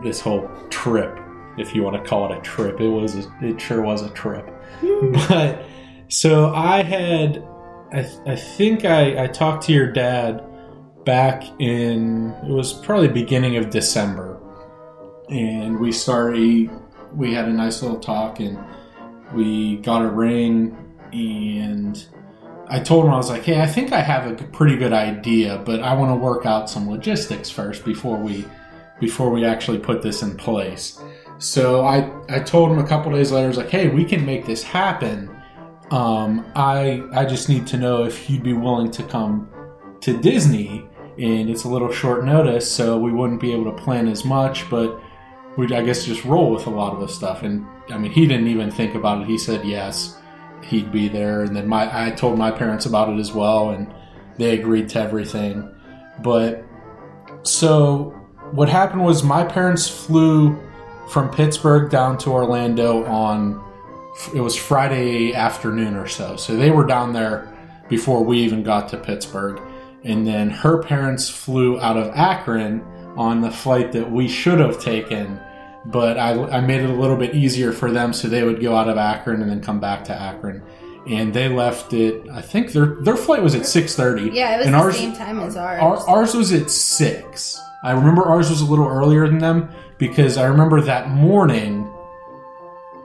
this 0.03 0.20
whole 0.22 0.50
trip, 0.70 1.17
if 1.57 1.75
you 1.75 1.83
want 1.83 2.01
to 2.01 2.09
call 2.09 2.31
it 2.31 2.37
a 2.37 2.41
trip. 2.41 2.79
It 2.79 2.87
was 2.87 3.15
a, 3.15 3.31
it 3.41 3.59
sure 3.59 3.81
was 3.81 4.01
a 4.01 4.09
trip, 4.11 4.47
hmm. 4.79 5.11
but 5.29 5.63
so 6.09 6.53
I 6.53 6.83
had, 6.83 7.45
I 7.91 8.09
I 8.25 8.35
think 8.35 8.85
I 8.85 9.23
I 9.23 9.27
talked 9.27 9.63
to 9.65 9.73
your 9.73 9.91
dad 9.91 10.43
back 11.05 11.43
in 11.59 12.31
it 12.43 12.51
was 12.51 12.73
probably 12.73 13.07
beginning 13.07 13.57
of 13.57 13.69
December, 13.69 14.39
and 15.29 15.79
we 15.79 15.91
started. 15.91 16.69
We 17.13 17.33
had 17.33 17.45
a 17.45 17.53
nice 17.53 17.81
little 17.81 17.99
talk, 17.99 18.39
and 18.39 18.59
we 19.33 19.77
got 19.77 20.01
a 20.01 20.09
ring 20.09 20.77
and 21.13 22.05
I 22.69 22.79
told 22.79 23.05
him 23.05 23.11
I 23.11 23.17
was 23.17 23.29
like, 23.29 23.43
"Hey, 23.43 23.61
I 23.61 23.65
think 23.65 23.93
I 23.93 24.01
have 24.01 24.29
a 24.29 24.35
pretty 24.45 24.75
good 24.75 24.93
idea, 24.93 25.61
but 25.63 25.81
I 25.81 25.93
want 25.93 26.11
to 26.11 26.15
work 26.15 26.45
out 26.45 26.69
some 26.69 26.89
logistics 26.89 27.49
first 27.49 27.86
before 27.86 28.17
we 28.17 28.45
before 28.99 29.29
we 29.29 29.45
actually 29.45 29.79
put 29.79 30.01
this 30.01 30.21
in 30.21 30.36
place." 30.36 30.99
So 31.39 31.86
I 31.86 32.10
I 32.30 32.39
told 32.39 32.71
him 32.71 32.80
a 32.80 32.88
couple 32.88 33.12
days 33.12 33.32
later, 33.32 33.45
I 33.45 33.47
was 33.47 33.58
like, 33.58 33.69
"Hey, 33.69 33.88
we 33.88 34.04
can 34.04 34.26
make 34.26 34.45
this 34.45 34.63
happen. 34.63 35.30
Um, 35.91 36.45
I 36.56 37.04
I 37.13 37.26
just 37.26 37.50
need 37.50 37.67
to 37.67 37.78
know 37.78 38.04
if 38.04 38.30
you'd 38.30 38.43
be 38.43 38.54
willing 38.54 38.91
to 38.91 39.04
come 39.04 39.50
to 40.02 40.17
Disney, 40.17 40.88
and 41.17 41.50
it's 41.50 41.63
a 41.63 41.69
little 41.69 41.91
short 41.91 42.26
notice, 42.26 42.69
so 42.69 42.97
we 42.97 43.12
wouldn't 43.12 43.39
be 43.39 43.54
able 43.54 43.65
to 43.65 43.84
plan 43.84 44.08
as 44.08 44.26
much, 44.26 44.69
but 44.69 45.00
we'd 45.58 45.71
I 45.71 45.84
guess 45.84 46.06
just 46.06 46.26
roll 46.26 46.52
with 46.52 46.67
a 46.67 46.71
lot 46.71 46.93
of 46.93 47.00
the 47.00 47.08
stuff." 47.08 47.43
And 47.43 47.65
I 47.89 47.97
mean, 47.97 48.12
he 48.12 48.26
didn't 48.28 48.47
even 48.47 48.71
think 48.71 48.95
about 48.95 49.21
it. 49.21 49.28
He 49.28 49.38
said 49.38 49.65
yes 49.65 50.17
he'd 50.63 50.91
be 50.91 51.08
there 51.08 51.41
and 51.41 51.56
then 51.56 51.67
my 51.67 52.08
I 52.08 52.12
told 52.12 52.38
my 52.38 52.52
parents 52.52 52.86
about 52.86 53.10
it 53.10 53.19
as 53.19 53.32
well 53.32 53.69
and 53.69 53.93
they 54.38 54.58
agreed 54.60 54.89
to 54.89 55.00
everything 55.00 55.69
but 56.23 56.63
so 57.43 58.10
what 58.52 58.69
happened 58.69 59.04
was 59.04 59.23
my 59.23 59.43
parents 59.43 59.88
flew 59.88 60.58
from 61.10 61.30
Pittsburgh 61.30 61.89
down 61.89 62.17
to 62.20 62.32
Orlando 62.32 63.06
on 63.06 63.63
it 64.34 64.41
was 64.41 64.56
Friday 64.56 65.34
afternoon 65.34 65.96
or 65.96 66.08
so 66.08 66.36
so 66.36 66.56
they 66.56 66.72
were 66.72 66.86
down 66.86 67.13
there 67.13 67.54
before 67.88 68.24
we 68.24 68.39
even 68.39 68.63
got 68.63 68.89
to 68.89 68.98
Pittsburgh 68.98 69.62
and 70.04 70.26
then 70.26 70.50
her 70.50 70.82
parents 70.84 71.30
flew 71.30 71.80
out 71.80 71.98
of 71.98 72.08
Akron 72.15 72.82
on 73.15 73.41
the 73.41 73.52
flight 73.52 73.91
that 73.91 74.12
we 74.12 74.28
should 74.28 74.60
have 74.60 74.80
taken 74.80 75.39
but 75.88 76.17
I, 76.17 76.32
I 76.50 76.60
made 76.60 76.82
it 76.82 76.89
a 76.89 76.93
little 76.93 77.15
bit 77.15 77.34
easier 77.34 77.72
for 77.72 77.91
them 77.91 78.12
so 78.13 78.28
they 78.28 78.43
would 78.43 78.62
go 78.62 78.76
out 78.76 78.89
of 78.89 78.98
Akron 78.98 79.41
and 79.41 79.50
then 79.50 79.62
come 79.62 79.80
back 79.80 80.04
to 80.06 80.13
Akron. 80.13 80.62
And 81.08 81.34
they 81.34 81.48
left 81.48 81.93
it. 81.93 82.28
I 82.30 82.41
think 82.41 82.74
their 82.74 82.98
their 83.02 83.15
flight 83.15 83.41
was 83.41 83.56
at 83.56 83.65
six 83.65 83.96
thirty. 83.96 84.30
Yeah, 84.32 84.56
it 84.56 84.58
was 84.58 84.65
and 84.65 84.76
the 84.76 84.80
ours, 84.80 84.98
same 84.98 85.13
time 85.13 85.39
as 85.39 85.56
ours. 85.56 85.82
our, 85.82 86.10
ours 86.10 86.36
was 86.36 86.52
at 86.52 86.70
six. 86.70 87.62
I 87.83 87.91
remember 87.91 88.23
ours 88.23 88.49
was 88.49 88.61
a 88.61 88.65
little 88.65 88.87
earlier 88.87 89.27
than 89.27 89.37
them 89.39 89.69
because 89.97 90.37
I 90.37 90.45
remember 90.45 90.81
that 90.81 91.09
morning 91.09 91.91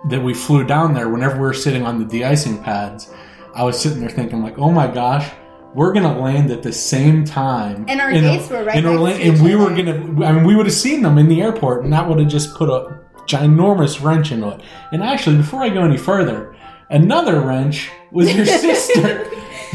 that 0.08 0.22
we 0.22 0.35
flew 0.35 0.64
down 0.64 0.94
there. 0.94 1.08
Whenever 1.08 1.35
we 1.37 1.40
were 1.42 1.54
sitting 1.54 1.85
on 1.85 1.98
the 1.98 2.04
de-icing 2.04 2.62
pads, 2.62 3.12
I 3.54 3.64
was 3.64 3.78
sitting 3.78 4.00
there 4.00 4.08
thinking 4.08 4.42
like, 4.42 4.58
"Oh 4.58 4.70
my 4.70 4.87
gosh, 4.88 5.30
we're 5.74 5.92
gonna 5.92 6.18
land 6.18 6.50
at 6.50 6.62
the 6.62 6.72
same 6.72 7.24
time." 7.24 7.85
And 7.88 8.00
our 8.00 8.11
in 8.11 8.22
gates 8.22 8.48
were 8.50 8.64
right 8.64 8.76
in 8.76 8.85
to 8.85 9.08
each 9.08 9.20
and 9.28 9.42
we 9.42 9.54
were 9.54 9.70
gonna. 9.70 10.24
I 10.26 10.32
mean, 10.32 10.44
we 10.44 10.56
would 10.56 10.66
have 10.66 10.74
seen 10.74 11.02
them 11.02 11.18
in 11.18 11.28
the 11.28 11.42
airport, 11.42 11.85
and 11.85 11.92
that 11.92 12.08
would 12.08 12.18
have 12.18 12.28
just 12.28 12.54
put 12.56 12.68
a 12.68 12.98
ginormous 13.26 14.02
wrench 14.02 14.32
into 14.32 14.48
it. 14.48 14.61
And 14.90 15.02
actually, 15.02 15.37
before 15.37 15.62
I 15.62 15.68
go 15.68 15.85
any 15.85 15.96
further, 15.98 16.54
another 16.90 17.40
wrench 17.40 17.90
was 18.11 18.35
your 18.35 18.46
sister. 18.66 19.26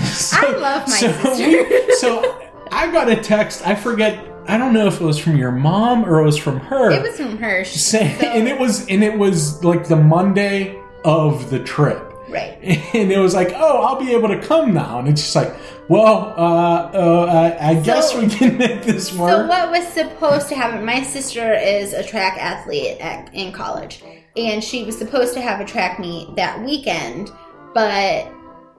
So- 0.04 0.38
I 0.40 0.52
love 0.58 0.88
my 0.88 0.96
so 0.98 1.12
sister. 1.14 1.48
we- 1.48 1.96
so 1.96 2.42
I 2.72 2.92
got 2.92 3.10
a 3.10 3.16
text. 3.16 3.66
I 3.66 3.76
forget. 3.76 4.18
I 4.48 4.58
don't 4.58 4.74
know 4.74 4.88
if 4.88 5.02
it 5.02 5.04
was 5.04 5.20
from 5.20 5.38
your 5.38 5.52
mom 5.52 6.06
or 6.06 6.22
it 6.22 6.26
was 6.26 6.38
from 6.38 6.60
her. 6.62 6.90
it 6.92 7.02
was 7.02 7.18
from 7.18 7.38
her. 7.38 7.64
She- 7.66 7.80
saying, 7.80 8.20
so- 8.20 8.28
and 8.28 8.48
it 8.48 8.58
was 8.60 8.88
and 8.88 9.04
it 9.04 9.18
was 9.18 9.64
like 9.64 9.88
the 9.88 9.96
Monday 9.98 10.80
of 11.04 11.50
the 11.50 11.60
trip. 11.64 12.02
right. 12.30 12.58
And 12.94 13.12
it 13.12 13.20
was 13.20 13.34
like, 13.36 13.52
oh, 13.56 13.82
I'll 13.84 14.00
be 14.00 14.14
able 14.14 14.30
to 14.30 14.42
come 14.42 14.74
now. 14.74 15.00
And 15.00 15.08
it's 15.08 15.22
just 15.22 15.36
like, 15.36 15.54
well, 15.88 16.34
uh, 16.38 16.90
uh, 16.94 17.56
I, 17.62 17.70
I 17.72 17.74
guess 17.82 18.16
we 18.16 18.28
can 18.28 18.58
make 18.66 18.84
this 18.84 19.14
work. 19.14 19.30
So 19.32 19.48
what 19.48 19.70
was 19.72 19.88
supposed 19.90 20.50
to 20.50 20.56
happen? 20.56 20.84
My 20.84 21.04
sister 21.04 21.54
is 21.54 21.94
a 21.94 22.04
track 22.04 22.38
athlete 22.38 22.98
at, 23.00 23.34
in 23.34 23.52
college, 23.54 24.04
and 24.36 24.64
she 24.64 24.84
was 24.84 24.98
supposed 24.98 25.34
to 25.36 25.42
have 25.42 25.62
a 25.62 25.66
track 25.66 26.00
meet 26.00 26.36
that 26.36 26.62
weekend, 26.64 27.32
but 27.74 28.28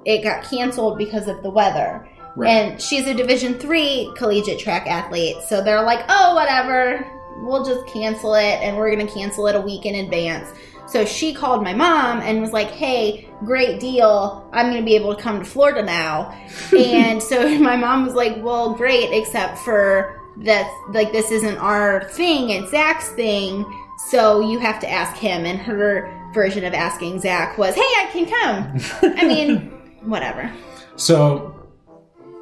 it 0.04 0.22
got 0.22 0.42
canceled 0.44 0.98
because 0.98 1.28
of 1.28 1.42
the 1.42 1.50
weather. 1.50 2.06
Right. 2.38 2.50
And 2.50 2.80
she's 2.80 3.06
a 3.08 3.14
Division 3.14 3.54
three 3.58 4.12
collegiate 4.16 4.60
track 4.60 4.86
athlete, 4.86 5.36
so 5.48 5.60
they're 5.60 5.82
like, 5.82 6.04
"Oh, 6.08 6.36
whatever, 6.36 7.04
we'll 7.38 7.64
just 7.64 7.84
cancel 7.88 8.34
it, 8.34 8.60
and 8.62 8.76
we're 8.76 8.90
gonna 8.90 9.10
cancel 9.10 9.48
it 9.48 9.56
a 9.56 9.60
week 9.60 9.86
in 9.86 9.96
advance." 9.96 10.48
So 10.86 11.04
she 11.04 11.34
called 11.34 11.64
my 11.64 11.74
mom 11.74 12.20
and 12.20 12.40
was 12.40 12.52
like, 12.52 12.70
"Hey, 12.70 13.28
great 13.44 13.80
deal! 13.80 14.48
I'm 14.52 14.70
gonna 14.70 14.84
be 14.84 14.94
able 14.94 15.16
to 15.16 15.20
come 15.20 15.40
to 15.40 15.44
Florida 15.44 15.82
now." 15.82 16.32
and 16.76 17.20
so 17.20 17.58
my 17.58 17.76
mom 17.76 18.06
was 18.06 18.14
like, 18.14 18.40
"Well, 18.40 18.72
great, 18.72 19.10
except 19.12 19.58
for 19.58 20.20
that, 20.36 20.70
like 20.90 21.10
this 21.10 21.32
isn't 21.32 21.58
our 21.58 22.04
thing; 22.10 22.50
it's 22.50 22.70
Zach's 22.70 23.08
thing. 23.10 23.66
So 24.10 24.40
you 24.48 24.60
have 24.60 24.78
to 24.80 24.88
ask 24.88 25.16
him." 25.16 25.44
And 25.44 25.58
her 25.58 26.08
version 26.32 26.64
of 26.64 26.72
asking 26.72 27.18
Zach 27.18 27.58
was, 27.58 27.74
"Hey, 27.74 27.80
I 27.80 28.08
can 28.12 28.26
come." 28.26 29.12
I 29.18 29.26
mean, 29.26 29.72
whatever. 30.02 30.52
so, 30.94 31.54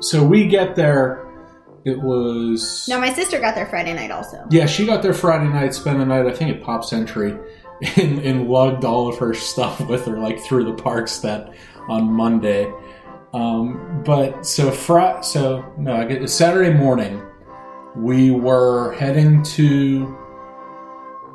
so 0.00 0.24
we 0.24 0.46
get 0.48 0.76
there. 0.76 1.22
It 1.85 2.00
was 2.00 2.87
No, 2.88 2.98
my 2.98 3.12
sister 3.12 3.38
got 3.38 3.54
there 3.54 3.66
Friday 3.66 3.94
night 3.94 4.11
also. 4.11 4.44
yeah. 4.50 4.66
She 4.66 4.87
got 4.87 5.02
there 5.02 5.14
Friday 5.14 5.48
night, 5.48 5.72
spent 5.72 5.98
the 5.98 6.04
night. 6.04 6.26
I 6.26 6.32
think 6.32 6.50
at 6.56 6.62
Pop 6.62 6.85
Century, 6.85 7.38
and, 7.96 8.18
and 8.18 8.48
lugged 8.48 8.85
all 8.85 9.09
of 9.09 9.18
her 9.18 9.35
stuff 9.35 9.80
with 9.88 10.04
her, 10.06 10.18
like 10.18 10.40
through 10.40 10.64
the 10.64 10.74
parks 10.74 11.18
that 11.20 11.54
on 11.88 12.04
Monday. 12.11 12.72
Um, 13.32 14.02
but 14.04 14.46
so 14.46 14.70
Fri 14.70 15.22
so 15.22 15.72
no, 15.78 15.94
I 15.96 16.04
get 16.06 16.28
Saturday 16.28 16.72
morning. 16.72 17.22
We 17.94 18.30
were 18.30 18.92
heading 18.94 19.42
to 19.44 20.16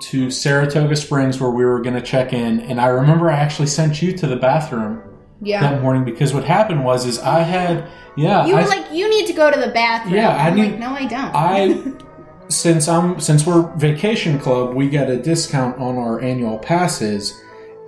to 0.01 0.31
Saratoga 0.31 0.95
Springs 0.95 1.39
where 1.39 1.51
we 1.51 1.63
were 1.63 1.79
going 1.79 1.95
to 1.95 2.01
check 2.01 2.33
in, 2.33 2.59
and 2.61 2.81
I 2.81 2.87
remember 2.87 3.29
I 3.29 3.37
actually 3.37 3.67
sent 3.67 4.01
you 4.01 4.11
to 4.17 4.27
the 4.27 4.35
bathroom 4.35 5.01
Yeah. 5.41 5.61
that 5.61 5.81
morning 5.81 6.03
because 6.05 6.33
what 6.33 6.43
happened 6.43 6.83
was 6.85 7.05
is 7.05 7.17
I 7.19 7.39
had 7.41 7.89
yeah 8.15 8.45
You 8.45 8.55
I, 8.55 8.61
were 8.61 8.67
like, 8.67 8.91
you 8.91 9.09
need 9.09 9.25
to 9.27 9.33
go 9.33 9.49
to 9.49 9.59
the 9.59 9.71
bathroom. 9.71 10.13
Yeah, 10.15 10.29
I 10.29 10.47
I'm 10.49 10.55
need- 10.55 10.71
like, 10.71 10.79
no, 10.79 10.89
I 10.91 11.05
don't. 11.05 11.35
I 11.35 11.93
since 12.49 12.87
I'm 12.87 13.19
since 13.19 13.45
we're 13.45 13.63
vacation 13.77 14.39
club, 14.39 14.75
we 14.75 14.87
get 14.89 15.09
a 15.09 15.17
discount 15.17 15.79
on 15.79 15.97
our 15.97 16.21
annual 16.21 16.57
passes, 16.59 17.33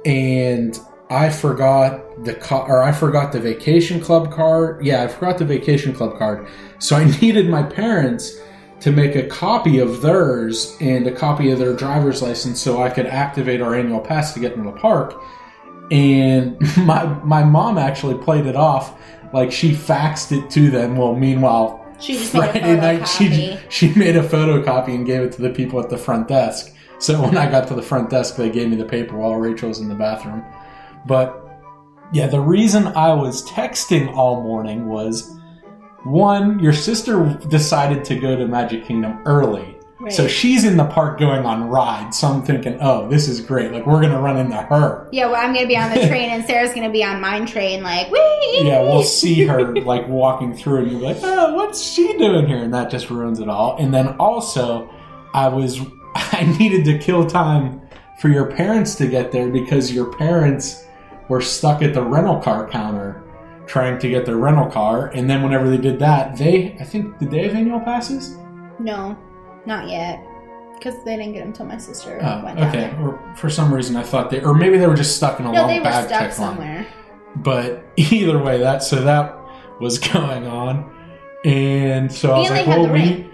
and 0.05 0.79
I 1.09 1.29
forgot 1.29 2.23
the 2.25 2.33
car 2.33 2.67
or 2.69 2.81
I 2.83 2.91
forgot 2.91 3.31
the 3.31 3.39
vacation 3.39 3.99
club 3.99 4.31
card. 4.31 4.83
Yeah, 4.85 5.03
I 5.03 5.07
forgot 5.07 5.37
the 5.37 5.45
vacation 5.45 5.93
club 5.93 6.17
card, 6.17 6.47
so 6.79 6.95
I 6.95 7.03
needed 7.21 7.49
my 7.49 7.63
parents 7.63 8.39
to 8.79 8.91
make 8.91 9.15
a 9.15 9.23
copy 9.27 9.79
of 9.79 10.01
theirs 10.01 10.75
and 10.81 11.07
a 11.07 11.11
copy 11.11 11.51
of 11.51 11.59
their 11.59 11.73
driver's 11.73 12.21
license 12.21 12.59
so 12.61 12.81
I 12.81 12.89
could 12.89 13.05
activate 13.05 13.61
our 13.61 13.75
annual 13.75 14.01
pass 14.01 14.33
to 14.33 14.39
get 14.41 14.53
into 14.53 14.69
the 14.71 14.77
park. 14.77 15.21
And 15.91 16.57
my 16.77 17.05
my 17.23 17.43
mom 17.43 17.77
actually 17.77 18.17
played 18.23 18.45
it 18.45 18.55
off 18.55 18.99
like 19.33 19.51
she 19.51 19.71
faxed 19.71 20.31
it 20.31 20.49
to 20.51 20.69
them. 20.69 20.95
Well, 20.95 21.15
meanwhile, 21.15 21.83
Friday 22.31 22.75
night 22.75 23.05
she 23.07 23.57
she 23.69 23.93
made 23.95 24.15
a 24.15 24.27
photocopy 24.27 24.95
and 24.95 25.05
gave 25.05 25.21
it 25.21 25.31
to 25.33 25.41
the 25.41 25.49
people 25.49 25.79
at 25.79 25.89
the 25.89 25.97
front 25.97 26.27
desk. 26.27 26.73
So 26.99 27.21
when 27.21 27.35
I 27.37 27.49
got 27.51 27.67
to 27.67 27.73
the 27.73 27.81
front 27.81 28.09
desk, 28.09 28.37
they 28.37 28.49
gave 28.49 28.69
me 28.69 28.77
the 28.77 28.85
paper 28.85 29.17
while 29.17 29.35
Rachel 29.35 29.69
was 29.69 29.79
in 29.79 29.89
the 29.89 29.95
bathroom. 29.95 30.43
But 31.05 31.39
yeah, 32.13 32.27
the 32.27 32.39
reason 32.39 32.87
I 32.87 33.13
was 33.13 33.45
texting 33.49 34.15
all 34.15 34.41
morning 34.41 34.87
was 34.87 35.35
one, 36.03 36.59
your 36.59 36.73
sister 36.73 37.39
decided 37.49 38.05
to 38.05 38.15
go 38.15 38.35
to 38.35 38.47
Magic 38.47 38.85
Kingdom 38.85 39.21
early. 39.25 39.72
So 40.11 40.27
she's 40.27 40.63
in 40.63 40.77
the 40.77 40.85
park 40.85 41.19
going 41.19 41.45
on 41.45 41.69
rides. 41.69 42.19
So 42.19 42.27
I'm 42.27 42.43
thinking, 42.43 42.77
oh, 42.81 43.07
this 43.07 43.27
is 43.27 43.39
great. 43.39 43.71
Like 43.71 43.85
we're 43.85 44.01
gonna 44.01 44.21
run 44.21 44.37
into 44.37 44.57
her. 44.57 45.07
Yeah, 45.11 45.27
well, 45.27 45.35
I'm 45.35 45.53
gonna 45.53 45.67
be 45.67 45.77
on 45.77 45.93
the 45.93 46.07
train, 46.07 46.29
and 46.29 46.43
Sarah's 46.45 46.73
gonna 46.73 46.91
be 46.91 47.03
on 47.03 47.21
mine 47.21 47.45
train. 47.45 47.83
Like, 47.83 48.11
wee. 48.11 48.61
Yeah, 48.63 48.81
we'll 48.81 49.03
see 49.03 49.45
her 49.45 49.73
like 49.81 50.07
walking 50.07 50.53
through, 50.55 50.83
and 50.83 50.91
you're 50.91 51.01
like, 51.01 51.17
oh, 51.23 51.53
what's 51.53 51.81
she 51.81 52.17
doing 52.17 52.47
here? 52.47 52.57
And 52.57 52.73
that 52.73 52.89
just 52.89 53.09
ruins 53.09 53.39
it 53.39 53.49
all. 53.49 53.77
And 53.77 53.93
then 53.93 54.09
also, 54.17 54.89
I 55.33 55.47
was 55.47 55.79
I 56.15 56.55
needed 56.59 56.85
to 56.85 56.97
kill 56.97 57.25
time 57.25 57.81
for 58.19 58.29
your 58.29 58.51
parents 58.51 58.95
to 58.95 59.07
get 59.07 59.31
there 59.31 59.49
because 59.49 59.91
your 59.91 60.13
parents 60.13 60.85
were 61.29 61.41
stuck 61.41 61.81
at 61.81 61.93
the 61.93 62.01
rental 62.01 62.39
car 62.39 62.69
counter 62.69 63.23
trying 63.65 63.97
to 63.99 64.09
get 64.09 64.25
their 64.25 64.37
rental 64.37 64.69
car. 64.69 65.07
And 65.07 65.29
then 65.29 65.41
whenever 65.41 65.69
they 65.69 65.77
did 65.77 65.99
that, 65.99 66.37
they 66.37 66.77
I 66.79 66.83
think 66.83 67.17
did 67.19 67.31
they 67.31 67.47
have 67.47 67.55
annual 67.55 67.79
passes? 67.79 68.37
No, 68.79 69.17
not 69.65 69.89
yet, 69.89 70.19
because 70.77 70.95
they 71.05 71.15
didn't 71.15 71.33
get 71.33 71.43
them 71.43 71.53
till 71.53 71.65
my 71.65 71.77
sister 71.77 72.19
Oh, 72.21 72.43
went 72.43 72.57
down 72.57 72.69
okay. 72.69 72.79
there. 72.91 72.99
Or 73.01 73.35
for 73.37 73.49
some 73.49 73.73
reason 73.73 73.95
I 73.95 74.03
thought 74.03 74.29
they, 74.29 74.41
or 74.41 74.53
maybe 74.53 74.77
they 74.77 74.87
were 74.87 74.95
just 74.95 75.15
stuck 75.15 75.39
in 75.39 75.45
a 75.45 75.51
No, 75.51 75.61
long 75.61 75.67
they 75.69 75.79
were 75.79 75.83
bag 75.85 76.05
stuck 76.07 76.21
line. 76.21 76.31
somewhere. 76.31 76.87
But 77.37 77.83
either 77.95 78.37
way, 78.41 78.59
that 78.59 78.83
so 78.83 78.97
that 79.01 79.37
was 79.79 79.97
going 80.13 80.45
on, 80.47 80.91
and 81.45 82.11
so 82.11 82.31
I 82.31 82.39
was 82.39 82.49
like, 82.49 82.67
"Well, 82.67 82.83
we." 82.87 82.91
ring. 82.93 83.29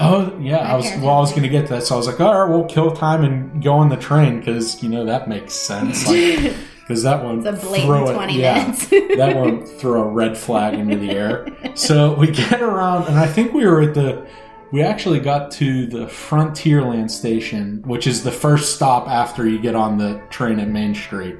Oh 0.00 0.36
yeah, 0.40 0.58
My 0.58 0.62
I 0.70 0.74
was 0.76 0.86
well. 1.00 1.16
I 1.16 1.20
was 1.20 1.30
going 1.30 1.42
to 1.42 1.48
get 1.48 1.66
to 1.66 1.74
that, 1.74 1.82
so 1.82 1.94
I 1.94 1.98
was 1.98 2.06
like, 2.06 2.20
"All 2.20 2.32
right, 2.40 2.48
we'll 2.48 2.66
kill 2.66 2.92
time 2.92 3.24
and 3.24 3.62
go 3.62 3.72
on 3.74 3.88
the 3.88 3.96
train 3.96 4.38
because 4.38 4.82
you 4.82 4.88
know 4.88 5.04
that 5.04 5.28
makes 5.28 5.54
sense." 5.54 6.04
Because 6.08 7.02
that 7.02 7.22
one 7.24 7.44
It's 7.44 7.46
a 7.64 7.66
blatant 7.66 7.84
throw 7.88 8.08
it- 8.08 8.14
20 8.14 8.38
yeah, 8.40 8.54
minutes. 8.62 8.86
that 8.88 9.36
one 9.36 9.66
throw 9.66 10.02
a 10.02 10.08
red 10.08 10.36
flag 10.38 10.74
into 10.74 10.96
the 10.96 11.10
air. 11.10 11.48
So 11.74 12.14
we 12.14 12.28
get 12.30 12.62
around, 12.62 13.08
and 13.08 13.18
I 13.18 13.26
think 13.26 13.52
we 13.52 13.66
were 13.66 13.82
at 13.82 13.94
the. 13.94 14.26
We 14.70 14.82
actually 14.82 15.20
got 15.20 15.50
to 15.52 15.86
the 15.86 16.06
Frontierland 16.06 17.10
station, 17.10 17.82
which 17.86 18.06
is 18.06 18.22
the 18.22 18.32
first 18.32 18.76
stop 18.76 19.08
after 19.08 19.48
you 19.48 19.58
get 19.58 19.74
on 19.74 19.96
the 19.96 20.22
train 20.28 20.58
at 20.60 20.68
Main 20.68 20.94
Street. 20.94 21.36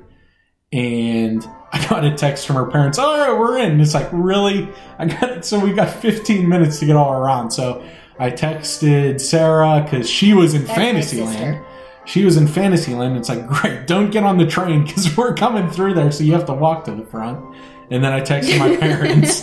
And 0.73 1.47
I 1.73 1.87
got 1.89 2.05
a 2.05 2.15
text 2.15 2.47
from 2.47 2.57
her 2.57 2.67
parents. 2.67 2.99
All 2.99 3.19
right, 3.19 3.39
we're 3.39 3.59
in. 3.59 3.73
And 3.73 3.81
it's 3.81 3.95
like 3.95 4.09
really. 4.13 4.69
I 4.99 5.07
got 5.07 5.31
it. 5.31 5.45
So 5.45 5.61
we 5.61 5.73
got 5.73 5.91
15 5.91 6.49
minutes 6.49 6.79
to 6.79 6.87
get 6.87 6.97
all 6.97 7.13
around. 7.13 7.51
So 7.51 7.87
I 8.19 8.31
texted 8.31 9.21
Sarah 9.21 9.83
because 9.85 10.09
she 10.09 10.33
was 10.33 10.55
in 10.55 10.65
That's 10.65 10.79
Fantasyland. 10.79 11.65
She 12.05 12.25
was 12.25 12.39
in 12.39 12.49
Fantasyland. 12.49 13.19
It's 13.19 13.29
like, 13.29 13.47
great, 13.47 13.87
don't 13.87 14.11
get 14.11 14.25
on 14.25 14.39
the 14.39 14.47
train 14.47 14.85
because 14.85 15.15
we're 15.17 15.35
coming 15.35 15.71
through 15.71 15.93
there, 15.93 16.11
so 16.11 16.25
you 16.25 16.33
have 16.33 16.47
to 16.47 16.55
walk 16.55 16.85
to 16.87 16.93
the 16.95 17.05
front. 17.05 17.55
And 17.91 18.03
then 18.03 18.13
I 18.13 18.21
texted 18.23 18.59
my 18.59 18.77
parents, 18.81 19.43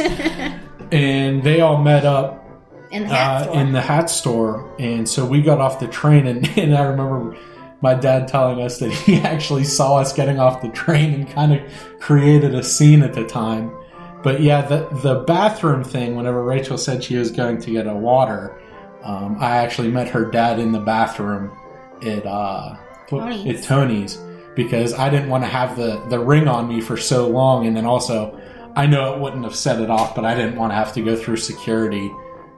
and 0.91 1.43
they 1.43 1.61
all 1.61 1.81
met 1.81 2.05
up 2.05 2.44
in 2.95 3.03
the 3.03 3.15
hat 3.15 3.41
uh, 3.41 3.43
store. 3.43 3.61
in 3.61 3.71
the 3.73 3.81
hat 3.81 4.09
store. 4.09 4.75
And 4.79 5.07
so 5.09 5.25
we 5.25 5.41
got 5.41 5.59
off 5.59 5.79
the 5.79 5.87
train, 5.87 6.27
and, 6.27 6.47
and 6.57 6.75
I 6.75 6.83
remember 6.83 7.37
my 7.81 7.93
dad 7.93 8.27
telling 8.27 8.61
us 8.61 8.79
that 8.79 8.91
he 8.91 9.17
actually 9.21 9.65
saw 9.65 9.97
us 9.97 10.13
getting 10.13 10.39
off 10.39 10.61
the 10.61 10.69
train 10.69 11.13
and 11.13 11.29
kind 11.29 11.53
of 11.53 11.61
created 11.99 12.55
a 12.55 12.63
scene 12.63 13.01
at 13.01 13.13
the 13.13 13.25
time. 13.25 13.71
But 14.23 14.41
yeah, 14.41 14.61
the 14.63 14.87
the 15.03 15.23
bathroom 15.27 15.83
thing. 15.83 16.15
Whenever 16.15 16.43
Rachel 16.43 16.77
said 16.77 17.03
she 17.03 17.15
was 17.15 17.29
going 17.29 17.61
to 17.61 17.71
get 17.71 17.85
a 17.85 17.93
water, 17.93 18.59
um, 19.03 19.37
I 19.39 19.57
actually 19.57 19.89
met 19.91 20.09
her 20.09 20.25
dad 20.25 20.57
in 20.57 20.71
the 20.71 20.79
bathroom 20.79 21.55
at 22.01 22.25
uh, 22.25 22.75
Tony's. 23.07 23.59
at 23.59 23.63
Tony's 23.63 24.17
because 24.55 24.93
I 24.93 25.09
didn't 25.09 25.29
want 25.29 25.43
to 25.43 25.49
have 25.49 25.77
the 25.77 26.01
the 26.09 26.17
ring 26.17 26.47
on 26.47 26.67
me 26.67 26.81
for 26.81 26.97
so 26.97 27.27
long, 27.29 27.67
and 27.67 27.77
then 27.77 27.85
also 27.85 28.39
I 28.75 28.87
know 28.87 29.13
it 29.13 29.21
wouldn't 29.21 29.43
have 29.43 29.55
set 29.55 29.79
it 29.79 29.91
off, 29.91 30.15
but 30.15 30.25
I 30.25 30.33
didn't 30.33 30.55
want 30.55 30.71
to 30.71 30.75
have 30.75 30.91
to 30.93 31.03
go 31.03 31.15
through 31.15 31.37
security 31.37 32.11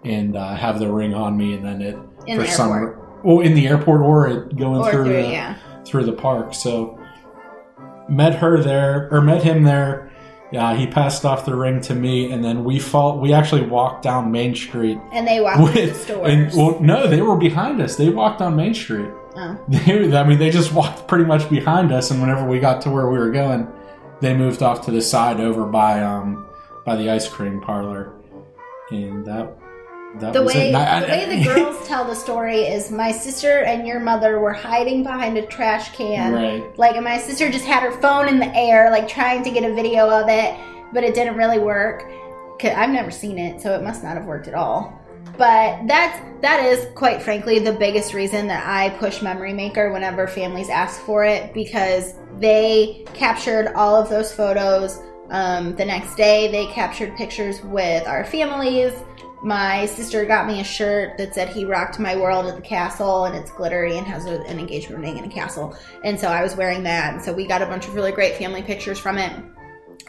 and 0.10 0.36
uh, 0.36 0.56
have 0.56 0.80
the 0.80 0.91
ring 0.91 1.13
on 1.13 1.38
me, 1.38 1.54
and 1.54 1.63
then 1.65 1.82
it 1.82 1.98
In 2.28 2.38
for 2.39 2.46
the 2.46 2.52
some 2.52 2.72
airport. 2.72 3.24
well 3.26 3.39
in 3.41 3.54
the 3.54 3.67
airport 3.67 4.02
or 4.02 4.28
it 4.28 4.56
going 4.58 4.82
or 4.82 4.91
through, 4.91 5.04
through, 5.06 5.13
the, 5.24 5.30
yeah. 5.30 5.56
through 5.86 6.06
the 6.06 6.13
park. 6.13 6.54
So 6.54 7.00
met 8.10 8.36
her 8.36 8.62
there 8.62 9.10
or 9.12 9.22
met 9.22 9.43
him 9.43 9.63
there. 9.63 10.12
Yeah, 10.50 10.76
he 10.78 10.88
passed 10.88 11.26
off 11.26 11.46
the 11.46 11.54
ring 11.56 11.82
to 11.82 11.93
me, 11.93 12.32
and 12.32 12.41
then 12.41 12.63
we 12.63 12.80
fall. 12.80 13.20
We 13.20 13.34
actually 13.34 13.63
walked 13.65 14.04
down 14.04 14.32
Main 14.32 14.56
Street 14.56 14.98
And 15.12 15.28
they 15.28 15.41
walked 15.41 15.58
to 15.60 15.74
the 15.74 15.88
with. 15.88 16.02
stores. 16.02 16.32
And, 16.34 16.52
well, 16.56 16.80
no, 16.80 17.06
they 17.08 17.22
were 17.22 17.36
behind 17.36 17.82
us. 17.82 17.98
They 17.98 18.08
walked 18.10 18.41
on 18.41 18.56
Main 18.56 18.74
Street. 18.74 19.10
oh. 19.36 19.60
They, 19.67 20.15
I 20.17 20.24
mean, 20.24 20.39
they 20.39 20.50
just 20.50 20.72
walked 20.72 21.06
pretty 21.10 21.26
much 21.26 21.50
behind 21.50 21.91
us, 21.91 22.12
and 22.12 22.22
whenever 22.22 22.48
we 22.48 22.60
got 22.62 22.82
to 22.84 22.89
where 22.89 23.10
we 23.10 23.17
were 23.17 23.30
going, 23.32 23.67
they 24.22 24.34
moved 24.34 24.63
off 24.63 24.86
to 24.86 24.91
the 24.91 25.02
side 25.02 25.41
over 25.41 25.65
by 25.65 26.02
um 26.02 26.46
by 26.86 26.96
the 26.96 27.10
ice 27.10 27.28
cream 27.28 27.60
parlor, 27.60 28.13
and 28.89 29.26
that 29.26 29.54
that 30.19 30.34
The 30.34 30.43
way 30.43 30.73
I- 30.73 30.99
the 31.01 31.08
way 31.08 31.25
the 31.38 31.43
girls 31.45 31.88
tell 31.88 32.06
the 32.06 32.15
story 32.15 32.62
is 32.62 32.91
my 32.91 33.12
sister 33.12 33.63
and 33.63 33.88
your 33.88 33.99
mother 33.99 34.39
were 34.39 34.53
hiding 34.53 35.03
behind 35.03 35.38
a 35.38 35.45
trash 35.45 35.95
can. 35.95 36.34
right? 36.34 36.63
Like 36.77 36.95
and 36.95 37.03
my 37.03 37.17
sister 37.17 37.49
just 37.49 37.65
had 37.65 37.84
her 37.84 37.91
phone 38.01 38.27
in 38.27 38.39
the 38.39 38.53
air, 38.56 38.89
like 38.91 39.08
trying 39.08 39.43
to 39.43 39.49
get 39.49 39.63
a 39.63 39.73
video 39.73 40.10
of 40.10 40.30
it, 40.30 40.53
but 40.93 41.03
it 41.03 41.13
didn't 41.13 41.36
really 41.36 41.60
work. 41.60 42.06
'Cause 42.60 42.71
I've 42.75 42.89
never 42.89 43.12
seen 43.12 43.38
it, 43.38 43.62
so 43.62 43.75
it 43.75 43.84
must 43.84 44.03
not 44.03 44.15
have 44.15 44.25
worked 44.25 44.47
at 44.47 44.56
all. 44.56 44.93
But 45.38 45.82
that's 45.86 46.17
that 46.41 46.63
is 46.63 46.88
quite 46.95 47.21
frankly 47.21 47.60
the 47.60 47.73
biggest 47.73 48.13
reason 48.13 48.47
that 48.47 48.63
I 48.65 48.89
push 48.97 49.21
Memory 49.21 49.53
Maker 49.53 49.91
whenever 49.91 50.25
families 50.27 50.69
ask 50.69 50.99
for 51.01 51.23
it 51.25 51.53
because 51.53 52.15
they 52.39 53.03
captured 53.13 53.71
all 53.75 53.95
of 53.95 54.10
those 54.10 54.32
photos. 54.32 54.99
Um, 55.30 55.75
the 55.75 55.86
next 55.86 56.15
day, 56.15 56.47
they 56.51 56.65
captured 56.67 57.15
pictures 57.17 57.62
with 57.63 58.08
our 58.08 58.23
families. 58.23 58.93
My 59.43 59.86
sister 59.86 60.26
got 60.26 60.47
me 60.47 60.60
a 60.62 60.63
shirt 60.63 61.17
that 61.17 61.36
said 61.36 61.50
he 61.50 61.65
rocked 61.65 62.00
my 62.00 62.15
world 62.15 62.47
at 62.47 62.56
the 62.56 62.62
castle 62.62 63.26
and 63.26 63.36
it's 63.36 63.52
glittery 63.52 63.97
and 63.97 64.08
has 64.08 64.26
a, 64.26 64.41
an 64.41 64.60
engagement 64.60 65.02
ring 65.02 65.17
and 65.17 65.32
a 65.32 65.34
castle. 65.34 65.78
And 66.04 66.19
so 66.19 66.28
I 66.28 66.41
was 66.41 66.56
wearing 66.56 66.84
that. 66.84 67.13
And 67.13 67.23
so 67.23 67.34
we 67.34 67.45
got 67.45 67.62
a 67.62 67.67
bunch 67.67 67.88
of 67.88 67.93
really 67.93 68.12
great 68.12 68.36
family 68.36 68.63
pictures 68.63 68.97
from 68.97 69.17
it. 69.17 69.32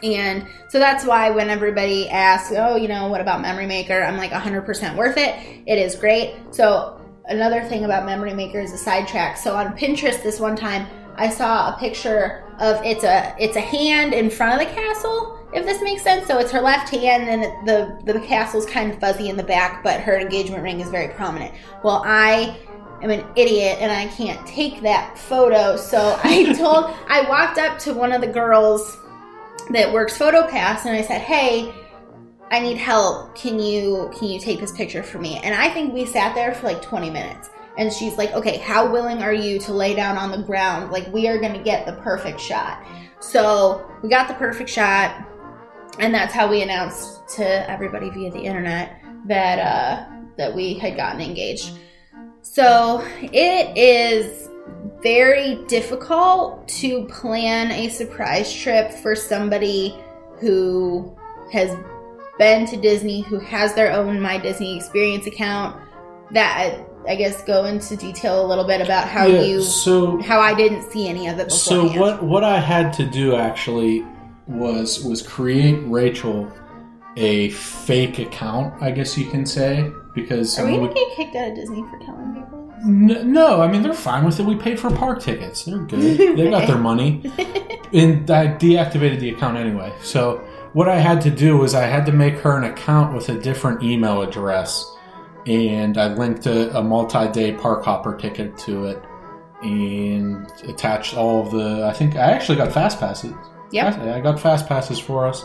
And 0.01 0.47
so 0.69 0.79
that's 0.79 1.05
why 1.05 1.29
when 1.29 1.49
everybody 1.49 2.09
asks, 2.09 2.53
oh, 2.55 2.75
you 2.75 2.87
know, 2.87 3.07
what 3.07 3.21
about 3.21 3.41
Memory 3.41 3.67
Maker? 3.67 4.01
I'm 4.01 4.17
like 4.17 4.31
100% 4.31 4.95
worth 4.95 5.17
it. 5.17 5.35
It 5.67 5.77
is 5.77 5.95
great. 5.95 6.35
So 6.51 6.99
another 7.25 7.63
thing 7.63 7.85
about 7.85 8.05
Memory 8.05 8.33
Maker 8.33 8.59
is 8.59 8.73
a 8.73 8.77
sidetrack. 8.77 9.37
So 9.37 9.55
on 9.55 9.77
Pinterest 9.77 10.23
this 10.23 10.39
one 10.39 10.55
time, 10.55 10.87
I 11.15 11.29
saw 11.29 11.75
a 11.75 11.77
picture 11.77 12.45
of 12.59 12.83
it's 12.85 13.03
a 13.03 13.35
it's 13.37 13.57
a 13.57 13.61
hand 13.61 14.13
in 14.13 14.29
front 14.29 14.61
of 14.61 14.67
the 14.67 14.73
castle. 14.73 15.38
If 15.51 15.65
this 15.65 15.81
makes 15.81 16.03
sense, 16.03 16.27
so 16.27 16.37
it's 16.37 16.51
her 16.51 16.61
left 16.61 16.89
hand, 16.93 17.27
and 17.27 17.67
the 17.67 17.99
the 18.05 18.19
castle's 18.19 18.67
kind 18.67 18.91
of 18.91 18.99
fuzzy 18.99 19.29
in 19.29 19.37
the 19.37 19.43
back, 19.43 19.83
but 19.83 19.99
her 20.01 20.19
engagement 20.19 20.61
ring 20.61 20.79
is 20.79 20.89
very 20.89 21.11
prominent. 21.13 21.53
Well, 21.83 22.03
I 22.05 22.55
am 23.01 23.09
an 23.09 23.25
idiot 23.35 23.77
and 23.79 23.91
I 23.91 24.07
can't 24.15 24.45
take 24.45 24.81
that 24.81 25.17
photo, 25.17 25.75
so 25.75 26.19
I 26.23 26.53
told 26.57 26.93
I 27.07 27.25
walked 27.27 27.57
up 27.57 27.79
to 27.79 27.93
one 27.93 28.11
of 28.11 28.21
the 28.21 28.27
girls 28.27 28.97
that 29.71 29.91
works 29.91 30.17
PhotoPass 30.17 30.85
and 30.85 30.95
I 30.95 31.01
said, 31.01 31.21
"Hey, 31.21 31.73
I 32.51 32.59
need 32.59 32.77
help. 32.77 33.35
Can 33.35 33.59
you 33.59 34.11
can 34.15 34.27
you 34.27 34.39
take 34.39 34.59
this 34.59 34.71
picture 34.71 35.01
for 35.01 35.17
me?" 35.17 35.39
And 35.43 35.55
I 35.55 35.69
think 35.69 35.95
we 35.95 36.05
sat 36.05 36.35
there 36.35 36.53
for 36.53 36.67
like 36.67 36.81
20 36.83 37.09
minutes. 37.09 37.49
And 37.79 37.91
she's 37.91 38.17
like, 38.17 38.33
"Okay, 38.33 38.57
how 38.57 38.91
willing 38.91 39.23
are 39.23 39.33
you 39.33 39.57
to 39.59 39.73
lay 39.73 39.95
down 39.95 40.15
on 40.15 40.29
the 40.29 40.43
ground? 40.43 40.91
Like 40.91 41.11
we 41.11 41.27
are 41.27 41.39
going 41.39 41.53
to 41.53 41.63
get 41.63 41.87
the 41.87 41.93
perfect 41.93 42.39
shot." 42.39 42.83
So, 43.21 43.85
we 44.01 44.07
got 44.07 44.29
the 44.29 44.33
perfect 44.35 44.69
shot 44.69 45.28
and 45.99 46.13
that's 46.13 46.33
how 46.33 46.49
we 46.49 46.61
announced 46.61 47.27
to 47.35 47.69
everybody 47.69 48.09
via 48.09 48.31
the 48.31 48.39
internet 48.39 49.01
that 49.25 49.59
uh 49.59 50.05
that 50.37 50.55
we 50.55 50.73
had 50.73 50.95
gotten 50.95 51.21
engaged. 51.21 51.77
So, 52.41 53.05
it 53.21 53.77
is 53.77 54.49
very 55.03 55.63
difficult 55.67 56.67
to 56.67 57.05
plan 57.05 57.71
a 57.71 57.89
surprise 57.89 58.51
trip 58.53 58.91
for 58.91 59.15
somebody 59.15 59.95
who 60.39 61.15
has 61.51 61.77
been 62.37 62.65
to 62.67 62.77
Disney, 62.77 63.21
who 63.21 63.37
has 63.39 63.75
their 63.75 63.91
own 63.91 64.19
My 64.21 64.37
Disney 64.37 64.77
Experience 64.77 65.27
account. 65.27 65.79
That 66.31 66.79
I 67.07 67.15
guess, 67.15 67.43
go 67.43 67.65
into 67.65 67.95
detail 67.95 68.45
a 68.45 68.47
little 68.47 68.65
bit 68.65 68.81
about 68.81 69.07
how 69.07 69.25
Yeah, 69.25 69.41
you, 69.41 69.61
so 69.61 70.21
how 70.21 70.39
I 70.39 70.53
didn't 70.53 70.89
see 70.91 71.07
any 71.07 71.27
of 71.27 71.39
it 71.39 71.51
so 71.51 71.87
what 71.99 72.23
what 72.23 72.43
I 72.43 72.59
had 72.59 72.93
to 72.93 73.05
do 73.05 73.35
actually 73.35 74.05
was 74.49 75.03
was 75.05 75.21
create 75.21 75.79
Rachel 75.85 76.51
a 77.15 77.49
fake 77.49 78.19
account, 78.19 78.73
I 78.81 78.91
guess 78.91 79.17
you 79.17 79.29
can 79.29 79.45
say, 79.45 79.91
because 80.13 80.57
Are 80.59 80.65
we 80.65 80.77
gonna 80.77 80.93
get 80.93 81.15
kicked 81.15 81.35
out 81.35 81.49
of 81.49 81.55
Disney 81.55 81.83
for 81.83 81.99
telling 81.99 82.33
people? 82.33 82.67
this? 82.77 82.85
N- 82.85 83.31
No, 83.33 83.61
I 83.61 83.69
mean 83.71 83.81
they're 83.81 83.93
fine 83.93 84.23
with 84.25 84.39
it. 84.39 84.45
We 84.45 84.55
paid 84.55 84.79
for 84.79 84.89
park 84.89 85.21
tickets. 85.21 85.63
They're 85.65 85.79
good. 85.79 86.17
They 86.37 86.49
got 86.49 86.67
their 86.67 86.77
money. 86.77 87.23
And 87.91 88.29
I 88.29 88.45
deactivated 88.49 89.19
the 89.19 89.31
account 89.31 89.57
anyway. 89.57 89.91
So 90.03 90.37
what 90.73 90.87
I 90.87 90.99
had 90.99 91.21
to 91.21 91.31
do 91.31 91.57
was 91.57 91.73
I 91.73 91.87
had 91.87 92.05
to 92.05 92.11
make 92.11 92.35
her 92.35 92.55
an 92.55 92.65
account 92.65 93.15
with 93.15 93.29
a 93.29 93.39
different 93.39 93.81
email 93.81 94.21
address, 94.21 94.85
and 95.47 95.97
I 95.97 96.13
linked 96.13 96.45
a, 96.45 96.77
a 96.77 96.83
multi-day 96.83 97.53
park 97.53 97.83
hopper 97.83 98.15
ticket 98.15 98.55
to 98.59 98.85
it, 98.85 99.03
and 99.63 100.45
attached 100.67 101.15
all 101.17 101.41
of 101.41 101.51
the. 101.51 101.83
I 101.87 101.93
think 101.93 102.15
I 102.15 102.31
actually 102.31 102.59
got 102.59 102.71
fast 102.71 102.99
passes. 102.99 103.33
Yep. 103.71 103.97
I, 103.99 104.13
I 104.17 104.21
got 104.21 104.39
fast 104.39 104.67
passes 104.67 104.99
for 104.99 105.27
us. 105.27 105.43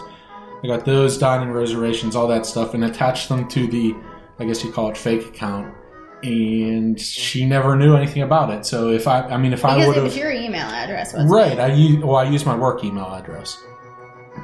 I 0.63 0.67
got 0.67 0.85
those 0.85 1.19
dining 1.19 1.51
reservations, 1.51 2.17
all 2.17 2.27
that 2.29 2.47
stuff, 2.47 2.75
and 2.75 2.85
attached 2.85 3.29
them 3.29 3.49
to 3.49 3.67
the. 3.67 3.95
I 4.39 4.45
guess 4.45 4.65
you 4.65 4.73
call 4.73 4.91
it 4.91 4.97
fake 4.97 5.27
account. 5.27 5.75
And 6.23 6.99
she 6.99 7.45
never 7.45 7.77
knew 7.77 7.95
anything 7.97 8.23
about 8.23 8.51
it. 8.51 8.65
So 8.65 8.89
if 8.91 9.07
I, 9.07 9.21
I 9.23 9.37
mean, 9.37 9.53
if 9.53 9.65
I 9.65 9.75
Because 9.75 9.89
would 9.89 9.93
it 9.93 9.95
have, 9.97 10.05
was 10.05 10.17
your 10.17 10.33
email 10.33 10.67
address, 10.67 11.13
wasn't 11.13 11.31
Right. 11.31 11.61
I 11.61 11.73
use 11.73 12.03
well, 12.03 12.17
I 12.17 12.25
use 12.25 12.47
my 12.47 12.57
work 12.57 12.83
email 12.83 13.05
address, 13.05 13.63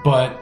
but 0.05 0.39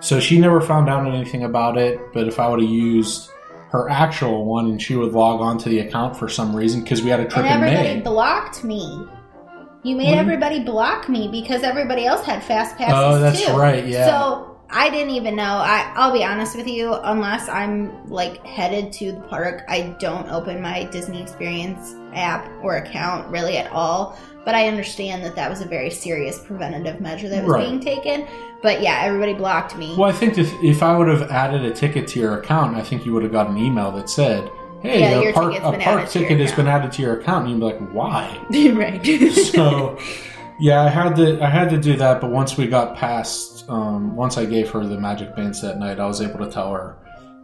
so 0.00 0.18
she 0.20 0.40
never 0.40 0.60
found 0.62 0.88
out 0.88 1.06
anything 1.06 1.44
about 1.44 1.76
it. 1.76 2.00
But 2.14 2.28
if 2.28 2.40
I 2.40 2.48
would 2.48 2.60
have 2.62 2.70
used 2.70 3.30
her 3.70 3.88
actual 3.90 4.46
one, 4.46 4.66
and 4.70 4.80
she 4.82 4.96
would 4.96 5.12
log 5.12 5.40
on 5.42 5.58
to 5.58 5.68
the 5.68 5.80
account 5.80 6.16
for 6.16 6.28
some 6.28 6.56
reason 6.56 6.82
because 6.82 7.02
we 7.02 7.10
had 7.10 7.20
a 7.20 7.26
trip 7.26 7.44
And 7.44 7.62
in 7.62 7.74
May. 7.74 8.00
blocked 8.00 8.64
me. 8.64 9.06
You 9.82 9.96
made 9.96 10.10
you- 10.10 10.16
everybody 10.16 10.60
block 10.60 11.08
me 11.08 11.28
because 11.28 11.62
everybody 11.62 12.04
else 12.06 12.24
had 12.24 12.42
fast 12.42 12.76
passes 12.76 12.94
Oh, 12.96 13.18
that's 13.18 13.44
too. 13.46 13.52
right. 13.54 13.86
Yeah. 13.86 14.06
So 14.06 14.46
I 14.70 14.88
didn't 14.90 15.14
even 15.14 15.34
know. 15.36 15.42
I 15.56 15.90
I'll 15.96 16.12
be 16.12 16.22
honest 16.22 16.54
with 16.56 16.68
you. 16.68 16.94
Unless 17.02 17.48
I'm 17.48 17.90
like 18.08 18.44
headed 18.46 18.92
to 18.94 19.12
the 19.12 19.20
park, 19.22 19.64
I 19.68 19.94
don't 19.98 20.30
open 20.30 20.60
my 20.60 20.84
Disney 20.84 21.20
Experience 21.22 21.94
app 22.14 22.48
or 22.62 22.76
account 22.76 23.28
really 23.30 23.56
at 23.56 23.70
all. 23.72 24.16
But 24.44 24.54
I 24.54 24.68
understand 24.68 25.22
that 25.24 25.34
that 25.36 25.50
was 25.50 25.60
a 25.60 25.66
very 25.66 25.90
serious 25.90 26.38
preventative 26.38 27.00
measure 27.00 27.28
that 27.28 27.44
was 27.44 27.52
Right. 27.52 27.66
being 27.66 27.80
taken. 27.80 28.26
But 28.62 28.82
yeah, 28.82 29.00
everybody 29.02 29.32
blocked 29.34 29.76
me. 29.76 29.94
well, 29.96 30.08
I 30.08 30.12
think 30.12 30.36
if 30.38 30.52
if 30.62 30.82
I 30.82 30.96
would 30.96 31.08
have 31.08 31.30
added 31.30 31.64
a 31.64 31.70
ticket 31.70 32.06
to 32.08 32.20
your 32.20 32.34
account, 32.38 32.76
I 32.76 32.82
think 32.82 33.04
you 33.06 33.12
would 33.14 33.22
have 33.22 33.32
got 33.32 33.48
an 33.48 33.56
email 33.58 33.90
that 33.92 34.08
said, 34.10 34.50
"Hey, 34.82 35.00
Yeah, 35.00 35.18
a 35.18 35.22
your 35.22 35.32
park, 35.32 35.54
a 35.56 35.78
park 35.78 36.08
ticket 36.08 36.40
has 36.40 36.52
been 36.52 36.66
added 36.66 36.92
to 36.92 37.02
your 37.02 37.20
account," 37.20 37.46
and 37.46 37.52
you'd 37.52 37.60
be 37.60 37.66
like, 37.66 37.92
"Why?" 37.92 38.38
right. 38.50 39.04
so 39.52 39.98
yeah 40.60 40.82
i 40.82 40.88
had 40.88 41.16
to 41.16 41.42
i 41.42 41.48
had 41.48 41.70
to 41.70 41.78
do 41.78 41.96
that 41.96 42.20
but 42.20 42.30
once 42.30 42.56
we 42.58 42.66
got 42.66 42.94
past 42.94 43.64
um, 43.70 44.14
once 44.14 44.36
i 44.36 44.44
gave 44.44 44.68
her 44.70 44.84
the 44.86 44.98
magic 44.98 45.34
bands 45.34 45.62
that 45.62 45.78
night 45.78 45.98
i 45.98 46.06
was 46.06 46.20
able 46.20 46.38
to 46.38 46.50
tell 46.50 46.70
her 46.72 46.96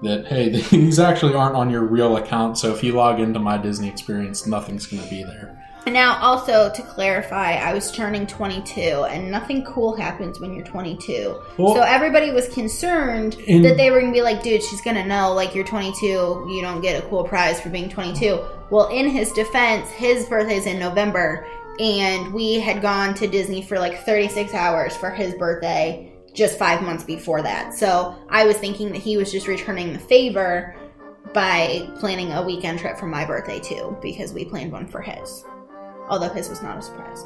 that 0.03 0.27
hey 0.27 0.51
these 0.51 1.01
actually 1.01 1.35
aren't 1.35 1.57
on 1.57 1.71
your 1.71 1.83
real 1.83 2.19
account 2.19 2.59
so 2.59 2.71
if 2.73 2.85
you 2.85 2.93
log 2.93 3.19
into 3.19 3.39
my 3.39 3.57
disney 3.57 3.89
experience 3.89 4.47
nothing's 4.47 4.87
going 4.87 5.03
to 5.03 5.09
be 5.09 5.23
there 5.23 5.66
Now, 5.87 6.19
also 6.21 6.69
to 6.69 6.83
clarify, 6.83 7.55
I 7.55 7.73
was 7.73 7.93
turning 7.93 8.27
22, 8.27 8.81
and 9.09 9.31
nothing 9.31 9.65
cool 9.65 9.95
happens 9.97 10.41
when 10.41 10.53
you're 10.53 10.65
22. 10.65 11.37
Well- 11.57 11.75
so 11.77 11.83
everybody 11.83 12.33
was 12.33 12.49
concerned 12.49 13.37
In- 13.47 13.63
that 13.63 13.77
they 13.77 13.91
were 13.91 14.01
gonna 14.01 14.13
be 14.13 14.21
like, 14.21 14.43
"Dude, 14.43 14.63
she's 14.63 14.81
gonna 14.81 15.07
know 15.07 15.33
like 15.33 15.55
you're 15.55 15.65
22. 15.65 16.47
You 16.51 16.61
don't 16.61 16.81
get 16.81 16.99
a 16.99 17.07
cool 17.07 17.23
prize 17.23 17.61
for 17.61 17.69
being 17.69 17.89
22." 17.89 18.41
Well, 18.71 18.89
in 18.89 19.09
his 19.09 19.31
defense, 19.33 19.89
his 19.91 20.27
birthday's 20.27 20.67
in 20.67 20.81
November, 20.81 21.47
and 21.79 22.35
we 22.35 22.59
had 22.59 22.83
gone 22.83 23.15
to 23.15 23.29
Disney 23.29 23.63
for 23.63 23.79
like 23.79 24.05
36 24.05 24.55
hours 24.55 24.97
for 24.97 25.11
his 25.11 25.35
birthday 25.35 26.11
just 26.35 26.59
five 26.59 26.83
months 26.83 27.05
before 27.05 27.43
that. 27.43 27.75
So 27.75 28.13
I 28.29 28.45
was 28.45 28.57
thinking 28.57 28.91
that 28.93 28.99
he 28.99 29.17
was 29.17 29.31
just 29.31 29.47
returning 29.47 29.93
the 29.93 29.99
favor 30.01 30.75
by 31.33 31.89
planning 32.01 32.33
a 32.33 32.43
weekend 32.43 32.81
trip 32.81 32.99
for 32.99 33.07
my 33.07 33.25
birthday 33.25 33.61
too, 33.61 33.97
because 34.03 34.33
we 34.33 34.45
planned 34.45 34.73
one 34.73 34.87
for 34.87 35.01
his 35.01 35.45
although 36.09 36.29
his 36.29 36.49
was 36.49 36.63
not 36.63 36.79
a 36.79 36.83
surprise. 36.83 37.25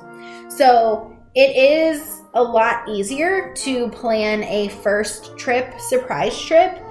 So 0.49 1.17
it 1.35 1.57
is 1.57 2.23
a 2.35 2.43
lot 2.43 2.89
easier 2.89 3.53
to 3.55 3.89
plan 3.91 4.43
a 4.45 4.69
first 4.69 5.37
trip 5.37 5.79
surprise 5.81 6.41
trip. 6.41 6.83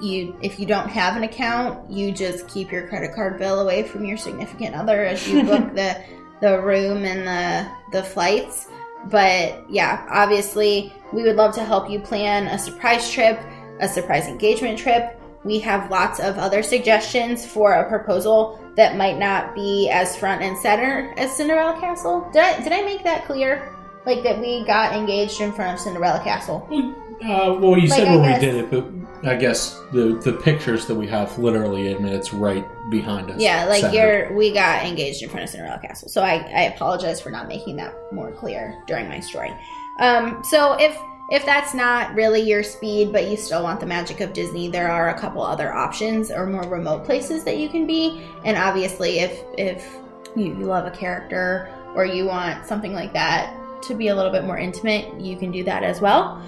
You 0.00 0.36
if 0.42 0.60
you 0.60 0.66
don't 0.66 0.88
have 0.88 1.16
an 1.16 1.24
account, 1.24 1.90
you 1.90 2.12
just 2.12 2.46
keep 2.48 2.70
your 2.70 2.86
credit 2.88 3.14
card 3.14 3.38
bill 3.38 3.60
away 3.60 3.82
from 3.82 4.04
your 4.04 4.16
significant 4.16 4.74
other 4.74 5.04
as 5.04 5.26
you 5.28 5.42
book 5.42 5.74
the 5.74 6.02
the 6.40 6.60
room 6.60 7.04
and 7.04 7.26
the 7.26 7.70
the 7.98 8.04
flights. 8.04 8.68
But 9.06 9.64
yeah, 9.70 10.06
obviously 10.10 10.92
we 11.12 11.22
would 11.22 11.36
love 11.36 11.54
to 11.54 11.64
help 11.64 11.90
you 11.90 12.00
plan 12.00 12.46
a 12.46 12.58
surprise 12.58 13.10
trip, 13.10 13.40
a 13.80 13.88
surprise 13.88 14.26
engagement 14.26 14.78
trip. 14.78 15.19
We 15.44 15.58
have 15.60 15.90
lots 15.90 16.20
of 16.20 16.36
other 16.38 16.62
suggestions 16.62 17.46
for 17.46 17.72
a 17.72 17.88
proposal 17.88 18.60
that 18.76 18.96
might 18.96 19.18
not 19.18 19.54
be 19.54 19.88
as 19.90 20.16
front 20.16 20.42
and 20.42 20.56
center 20.58 21.14
as 21.16 21.34
Cinderella 21.36 21.78
Castle. 21.80 22.28
Did 22.32 22.42
I 22.42 22.62
did 22.62 22.72
I 22.72 22.82
make 22.82 23.02
that 23.04 23.24
clear? 23.24 23.74
Like 24.06 24.22
that 24.22 24.40
we 24.40 24.64
got 24.64 24.94
engaged 24.94 25.40
in 25.40 25.52
front 25.52 25.74
of 25.74 25.80
Cinderella 25.80 26.20
Castle. 26.24 26.66
uh, 26.70 27.54
well 27.60 27.76
you 27.78 27.88
Like, 27.88 27.98
said 28.00 28.04
guess- 28.06 28.40
we 28.40 28.46
did 28.46 28.54
it 28.54 28.70
but 28.70 28.84
i 29.30 29.34
guess 29.36 29.78
the 29.92 30.18
the 30.24 30.32
pictures 30.32 30.86
that 30.86 30.94
we 30.94 31.06
have 31.06 31.38
literally 31.38 31.88
admit 31.92 32.14
it's 32.14 32.32
right 32.32 32.64
behind 32.90 33.30
us 33.30 33.38
Yeah, 33.38 33.66
like 33.66 33.82
centered. 33.82 33.94
you're 34.28 34.32
we 34.34 34.50
got 34.54 34.86
engaged 34.86 35.22
in 35.22 35.28
front 35.28 35.44
of 35.44 35.50
Cinderella 35.50 35.78
Castle. 35.78 36.08
So 36.08 36.22
I, 36.22 36.36
I 36.36 36.62
apologize 36.74 37.20
for 37.20 37.28
not 37.30 37.46
making 37.46 37.76
that 37.76 37.94
more 38.12 38.32
clear 38.32 38.82
during 38.86 39.06
my 39.10 39.20
story. 39.20 39.52
Um, 39.98 40.42
so 40.48 40.72
if 40.80 40.96
if 41.30 41.46
that's 41.46 41.74
not 41.74 42.14
really 42.14 42.40
your 42.40 42.62
speed, 42.62 43.12
but 43.12 43.28
you 43.28 43.36
still 43.36 43.62
want 43.62 43.80
the 43.80 43.86
magic 43.86 44.20
of 44.20 44.32
Disney, 44.32 44.68
there 44.68 44.90
are 44.90 45.10
a 45.10 45.18
couple 45.18 45.42
other 45.42 45.72
options 45.72 46.30
or 46.30 46.46
more 46.46 46.68
remote 46.68 47.04
places 47.04 47.44
that 47.44 47.58
you 47.58 47.68
can 47.68 47.86
be. 47.86 48.22
And 48.44 48.56
obviously, 48.56 49.20
if 49.20 49.44
if 49.56 49.96
you, 50.36 50.46
you 50.46 50.64
love 50.64 50.86
a 50.86 50.90
character 50.90 51.72
or 51.94 52.04
you 52.04 52.24
want 52.24 52.66
something 52.66 52.92
like 52.92 53.12
that 53.12 53.56
to 53.82 53.94
be 53.94 54.08
a 54.08 54.14
little 54.14 54.32
bit 54.32 54.44
more 54.44 54.58
intimate, 54.58 55.20
you 55.20 55.36
can 55.36 55.50
do 55.50 55.64
that 55.64 55.82
as 55.82 56.00
well. 56.00 56.42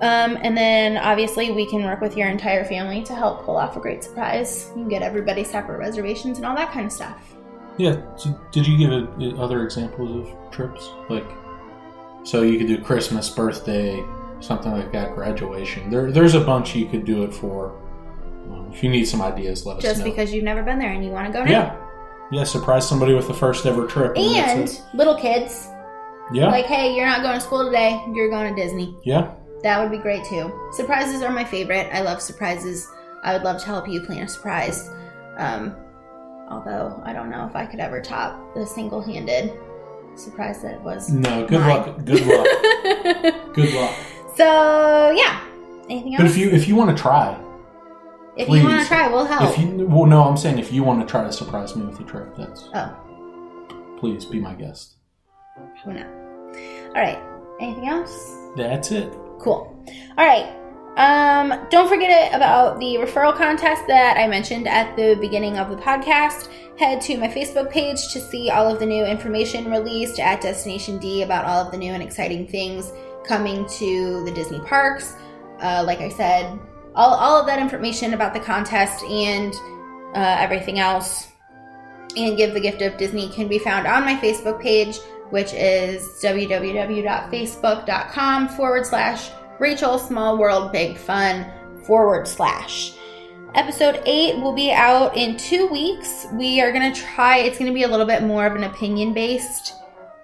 Um, 0.00 0.38
and 0.40 0.56
then 0.56 0.96
obviously 0.96 1.50
we 1.50 1.66
can 1.68 1.84
work 1.84 2.00
with 2.00 2.16
your 2.16 2.28
entire 2.28 2.64
family 2.64 3.02
to 3.02 3.14
help 3.14 3.44
pull 3.44 3.56
off 3.56 3.76
a 3.76 3.80
great 3.80 4.02
surprise. 4.02 4.68
You 4.68 4.82
can 4.82 4.88
get 4.88 5.02
everybody 5.02 5.44
separate 5.44 5.78
reservations 5.78 6.38
and 6.38 6.46
all 6.46 6.56
that 6.56 6.72
kind 6.72 6.86
of 6.86 6.92
stuff. 6.92 7.34
Yeah. 7.76 8.00
So 8.16 8.38
did 8.50 8.66
you 8.66 8.78
give 8.78 8.92
it, 8.92 9.38
other 9.38 9.62
examples 9.62 10.26
of 10.26 10.50
trips? 10.50 10.90
Like, 11.10 11.26
so 12.24 12.42
you 12.42 12.58
could 12.58 12.66
do 12.66 12.78
Christmas, 12.78 13.28
birthday, 13.28 14.02
something 14.40 14.72
like 14.72 14.92
that, 14.92 15.14
graduation. 15.14 15.90
There, 15.90 16.10
there's 16.10 16.34
a 16.34 16.40
bunch 16.40 16.74
you 16.74 16.86
could 16.86 17.04
do 17.04 17.22
it 17.24 17.32
for. 17.32 17.76
Um, 18.50 18.70
if 18.72 18.82
you 18.82 18.90
need 18.90 19.04
some 19.04 19.22
ideas, 19.22 19.64
let 19.66 19.78
us 19.78 19.84
know. 19.84 19.90
Just 19.90 20.04
because 20.04 20.32
you've 20.32 20.44
never 20.44 20.62
been 20.62 20.78
there 20.78 20.92
and 20.92 21.04
you 21.04 21.10
want 21.10 21.26
to 21.26 21.32
go 21.32 21.44
now. 21.44 21.50
yeah, 21.50 21.76
yeah. 22.32 22.44
Surprise 22.44 22.88
somebody 22.88 23.14
with 23.14 23.28
the 23.28 23.34
first 23.34 23.66
ever 23.66 23.86
trip. 23.86 24.16
And 24.16 24.68
it. 24.68 24.82
little 24.94 25.14
kids, 25.14 25.68
yeah, 26.32 26.48
like, 26.48 26.66
hey, 26.66 26.94
you're 26.94 27.06
not 27.06 27.22
going 27.22 27.34
to 27.34 27.40
school 27.40 27.64
today, 27.64 28.02
you're 28.12 28.30
going 28.30 28.54
to 28.54 28.60
Disney. 28.60 28.96
yeah. 29.04 29.34
That 29.62 29.78
would 29.78 29.90
be 29.90 29.98
great 29.98 30.24
too. 30.24 30.50
Surprises 30.72 31.20
are 31.20 31.30
my 31.30 31.44
favorite. 31.44 31.90
I 31.92 32.00
love 32.00 32.22
surprises. 32.22 32.88
I 33.22 33.34
would 33.34 33.42
love 33.42 33.60
to 33.60 33.66
help 33.66 33.86
you 33.86 34.00
plan 34.00 34.22
a 34.22 34.28
surprise. 34.28 34.88
Um, 35.36 35.76
although 36.48 36.98
I 37.04 37.12
don't 37.12 37.28
know 37.28 37.46
if 37.46 37.54
I 37.54 37.66
could 37.66 37.78
ever 37.78 38.00
top 38.00 38.54
the 38.54 38.66
single 38.66 39.02
handed 39.02 39.52
surprise 40.16 40.62
that 40.62 40.74
it 40.74 40.80
was. 40.80 41.10
No, 41.10 41.46
good 41.46 41.60
Mine. 41.60 41.68
luck. 41.68 42.04
Good 42.04 42.26
luck. 42.26 43.54
good 43.54 43.74
luck. 43.74 43.94
So, 44.40 45.10
yeah. 45.10 45.40
Anything 45.88 46.14
else? 46.14 46.22
But 46.22 46.30
if 46.30 46.36
you 46.38 46.50
if 46.50 46.68
you 46.68 46.76
want 46.76 46.96
to 46.96 47.00
try, 47.00 47.38
If 48.36 48.48
you 48.48 48.64
want 48.64 48.80
to 48.80 48.86
try, 48.86 49.08
we'll 49.08 49.26
help. 49.26 49.50
if 49.50 49.58
you 49.58 49.86
well, 49.86 50.06
no, 50.06 50.24
I'm 50.24 50.36
saying 50.36 50.58
if 50.58 50.72
you 50.72 50.82
want 50.82 51.00
to 51.00 51.06
try 51.06 51.22
to 51.24 51.32
surprise 51.32 51.76
me 51.76 51.84
with 51.84 52.00
a 52.00 52.04
trip, 52.04 52.34
that's 52.36 52.68
oh, 52.74 52.96
please 53.98 54.24
be 54.24 54.40
my 54.40 54.54
guest. 54.54 54.96
who 55.84 55.92
knows? 55.92 56.06
All 56.94 57.02
right. 57.02 57.18
Anything 57.60 57.88
else? 57.88 58.36
That's 58.56 58.90
it. 58.92 59.12
Cool. 59.38 59.76
All 60.16 60.26
right. 60.26 60.56
Um, 60.96 61.66
don't 61.70 61.88
forget 61.88 62.34
about 62.34 62.78
the 62.80 62.96
referral 62.96 63.34
contest 63.34 63.82
that 63.86 64.16
I 64.16 64.26
mentioned 64.26 64.66
at 64.66 64.96
the 64.96 65.16
beginning 65.20 65.58
of 65.58 65.70
the 65.70 65.76
podcast. 65.76 66.48
Head 66.78 67.00
to 67.02 67.18
my 67.18 67.28
Facebook 67.28 67.70
page 67.70 68.12
to 68.12 68.20
see 68.20 68.50
all 68.50 68.66
of 68.72 68.78
the 68.80 68.86
new 68.86 69.04
information 69.04 69.70
released 69.70 70.18
at 70.18 70.40
Destination 70.40 70.98
D 70.98 71.22
about 71.22 71.44
all 71.44 71.60
of 71.64 71.70
the 71.70 71.78
new 71.78 71.92
and 71.92 72.02
exciting 72.02 72.46
things 72.46 72.92
coming 73.30 73.64
to 73.64 74.22
the 74.24 74.32
Disney 74.32 74.58
parks. 74.58 75.14
Uh, 75.60 75.84
like 75.86 76.00
I 76.00 76.08
said, 76.08 76.58
all, 76.96 77.14
all 77.14 77.40
of 77.40 77.46
that 77.46 77.60
information 77.60 78.14
about 78.14 78.34
the 78.34 78.40
contest 78.40 79.04
and 79.04 79.54
uh, 80.16 80.36
everything 80.40 80.80
else 80.80 81.28
and 82.16 82.36
Give 82.36 82.54
the 82.54 82.60
Gift 82.60 82.82
of 82.82 82.96
Disney 82.96 83.28
can 83.28 83.46
be 83.46 83.60
found 83.60 83.86
on 83.86 84.04
my 84.04 84.16
Facebook 84.16 84.60
page, 84.60 84.98
which 85.30 85.54
is 85.54 86.02
www.facebook.com 86.20 88.48
forward 88.48 88.84
slash 88.84 89.30
Rachel 89.60 90.00
Small 90.00 90.36
World 90.36 90.72
Big 90.72 90.98
Fun 90.98 91.46
forward 91.84 92.26
slash. 92.26 92.94
Episode 93.54 94.02
8 94.06 94.40
will 94.40 94.54
be 94.54 94.72
out 94.72 95.16
in 95.16 95.36
two 95.36 95.68
weeks. 95.68 96.26
We 96.32 96.60
are 96.60 96.72
going 96.72 96.92
to 96.92 97.00
try, 97.00 97.38
it's 97.38 97.58
going 97.58 97.70
to 97.70 97.74
be 97.74 97.84
a 97.84 97.88
little 97.88 98.06
bit 98.06 98.24
more 98.24 98.44
of 98.44 98.56
an 98.56 98.64
opinion 98.64 99.14
based 99.14 99.74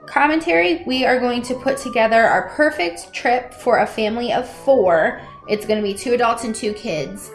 commentary. 0.07 0.83
We 0.87 1.05
are 1.05 1.19
going 1.19 1.43
to 1.43 1.55
put 1.55 1.79
together 1.79 2.23
our 2.23 2.49
perfect 2.51 3.13
trip 3.13 3.53
for 3.53 3.79
a 3.79 3.87
family 3.87 4.33
of 4.33 4.49
four. 4.49 5.21
It's 5.49 5.67
going 5.67 5.81
to 5.81 5.83
be 5.83 5.95
two 5.95 6.15
adults 6.15 6.45
and 6.45 6.55
two 6.55 6.73
kids 6.73 7.31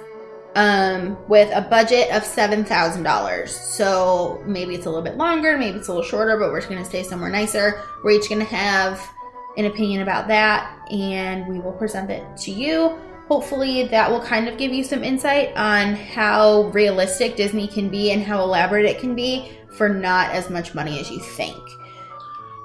um, 0.56 1.18
with 1.28 1.50
a 1.56 1.62
budget 1.62 2.12
of 2.12 2.24
$7,000. 2.24 3.48
So 3.50 4.44
maybe 4.46 4.76
it's 4.76 4.86
a 4.86 4.90
little 4.90 5.04
bit 5.04 5.18
longer, 5.18 5.58
maybe 5.58 5.78
it's 5.78 5.88
a 5.88 5.92
little 5.92 6.08
shorter, 6.08 6.38
but 6.38 6.52
we're 6.52 6.60
just 6.60 6.70
going 6.70 6.84
to 6.84 6.90
stay 6.90 7.04
somewhere 7.04 7.30
nicer. 7.30 7.82
We're 8.04 8.12
each 8.12 8.30
going 8.30 8.40
to 8.40 8.56
have 8.56 9.02
an 9.58 9.66
opinion 9.66 10.02
about 10.02 10.28
that 10.28 10.90
and 10.92 11.48
we 11.48 11.60
will 11.60 11.74
present 11.74 12.10
it 12.10 12.26
to 12.38 12.52
you. 12.52 12.98
Hopefully, 13.28 13.88
that 13.88 14.12
will 14.12 14.20
kind 14.20 14.50
of 14.50 14.58
give 14.58 14.74
you 14.74 14.84
some 14.84 15.06
insight 15.06 15.56
on 15.56 15.96
how 15.96 16.64
realistic 16.74 17.38
Disney 17.38 17.66
can 17.66 17.88
be 17.88 18.12
and 18.12 18.22
how 18.22 18.44
elaborate 18.44 18.86
it 18.86 19.00
can 19.00 19.16
be 19.16 19.52
for 19.78 19.88
not 19.88 20.32
as 20.32 20.50
much 20.50 20.76
money 20.76 21.00
as 21.00 21.10
you 21.10 21.20
think. 21.20 21.58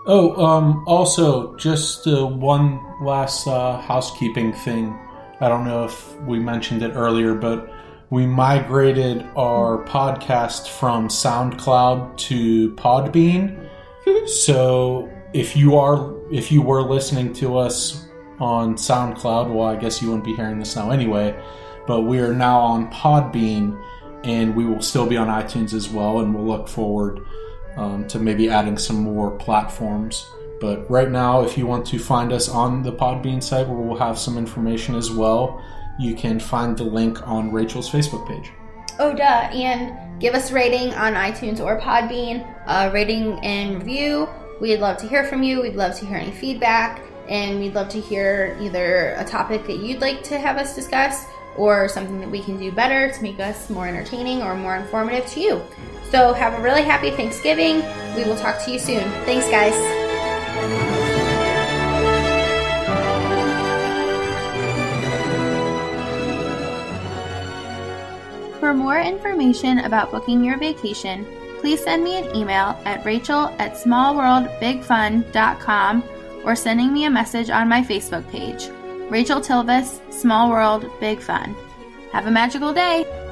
Oh, 0.09 0.37
um, 0.45 0.85
also, 0.87 1.57
just 1.57 2.07
uh, 2.07 2.25
one 2.25 2.81
last 3.03 3.49
uh, 3.49 3.81
housekeeping 3.81 4.53
thing. 4.53 4.97
I 5.40 5.49
don't 5.49 5.64
know 5.64 5.85
if 5.85 6.21
we 6.21 6.38
mentioned 6.38 6.85
it 6.85 6.92
earlier, 6.92 7.35
but 7.35 7.73
we 8.11 8.25
migrated 8.25 9.27
our 9.37 9.85
podcast 9.85 10.69
from 10.69 11.09
SoundCloud 11.09 12.16
to 12.19 12.71
Podbean. 12.77 13.69
so 14.29 15.11
if 15.35 15.57
you 15.57 15.77
are 15.77 16.14
if 16.33 16.53
you 16.53 16.62
were 16.62 16.83
listening 16.83 17.33
to 17.35 17.59
us 17.59 18.07
on 18.38 18.77
SoundCloud. 18.77 19.53
Well, 19.53 19.66
I 19.66 19.75
guess 19.75 20.01
you 20.01 20.09
wouldn't 20.09 20.25
be 20.25 20.37
hearing 20.37 20.61
this 20.61 20.77
now 20.77 20.90
anyway, 20.90 21.37
but 21.88 22.03
we 22.03 22.21
are 22.21 22.33
now 22.33 22.61
on 22.61 22.92
Podbean 22.92 23.83
and 24.25 24.55
we 24.55 24.66
will 24.66 24.83
still 24.83 25.07
be 25.07 25.16
on 25.16 25.29
iTunes 25.29 25.73
as 25.73 25.88
well, 25.88 26.21
and 26.21 26.35
we'll 26.35 26.47
look 26.47 26.69
forward 26.69 27.21
um, 27.76 28.06
to 28.08 28.18
maybe 28.18 28.48
adding 28.48 28.78
some 28.78 28.96
more 28.96 29.30
platforms. 29.30 30.26
But 30.60 30.90
right 30.90 31.10
now, 31.10 31.42
if 31.42 31.58
you 31.58 31.66
want 31.66 31.86
to 31.88 31.98
find 31.98 32.32
us 32.32 32.48
on 32.48 32.82
the 32.82 32.92
Podbean 32.92 33.42
site 33.42 33.68
where 33.68 33.78
we'll 33.78 33.98
have 33.98 34.18
some 34.18 34.38
information 34.38 34.94
as 34.94 35.10
well, 35.10 35.62
you 35.98 36.14
can 36.14 36.40
find 36.40 36.76
the 36.76 36.84
link 36.84 37.26
on 37.26 37.52
Rachel's 37.52 37.90
Facebook 37.90 38.26
page. 38.26 38.52
Oh, 38.98 39.14
duh. 39.14 39.22
And 39.22 40.20
give 40.20 40.34
us 40.34 40.50
a 40.50 40.54
rating 40.54 40.94
on 40.94 41.14
iTunes 41.14 41.60
or 41.60 41.78
Podbean, 41.80 42.46
a 42.66 42.90
rating 42.90 43.38
and 43.44 43.78
review. 43.78 44.28
We'd 44.60 44.78
love 44.78 44.96
to 44.98 45.08
hear 45.08 45.24
from 45.24 45.42
you. 45.42 45.60
We'd 45.60 45.76
love 45.76 45.94
to 45.98 46.06
hear 46.06 46.16
any 46.16 46.32
feedback 46.32 47.02
and 47.28 47.58
we'd 47.58 47.74
love 47.74 47.88
to 47.90 48.00
hear 48.00 48.56
either 48.60 49.14
a 49.18 49.24
topic 49.24 49.66
that 49.66 49.78
you'd 49.78 50.00
like 50.00 50.22
to 50.24 50.38
have 50.38 50.56
us 50.56 50.74
discuss 50.74 51.26
or 51.56 51.88
something 51.88 52.20
that 52.20 52.30
we 52.30 52.40
can 52.40 52.58
do 52.58 52.70
better 52.70 53.10
to 53.10 53.22
make 53.22 53.40
us 53.40 53.70
more 53.70 53.86
entertaining 53.86 54.42
or 54.42 54.54
more 54.54 54.76
informative 54.76 55.26
to 55.26 55.40
you. 55.40 55.62
So, 56.11 56.33
have 56.33 56.55
a 56.55 56.62
really 56.62 56.83
happy 56.83 57.11
Thanksgiving. 57.11 57.83
We 58.14 58.25
will 58.25 58.37
talk 58.37 58.64
to 58.64 58.71
you 58.71 58.79
soon. 58.79 59.03
Thanks, 59.25 59.49
guys. 59.51 59.75
For 68.61 68.73
more 68.75 68.99
information 68.99 69.81
about 69.81 70.11
booking 70.11 70.42
your 70.42 70.57
vacation, 70.59 71.27
please 71.61 71.85
send 71.85 72.03
me 72.03 72.16
an 72.16 72.35
email 72.35 72.81
at 72.85 73.05
rachel 73.05 73.55
at 73.59 73.75
smallworldbigfun.com 73.75 76.05
or 76.45 76.57
sending 76.57 76.92
me 76.92 77.05
a 77.05 77.11
message 77.11 77.51
on 77.51 77.69
my 77.69 77.83
Facebook 77.83 78.29
page. 78.31 78.69
Rachel 79.11 79.40
Tilvis, 79.40 80.01
Small 80.12 80.51
World, 80.51 80.90
Big 81.01 81.21
Fun. 81.21 81.55
Have 82.12 82.27
a 82.27 82.31
magical 82.31 82.73
day! 82.73 83.25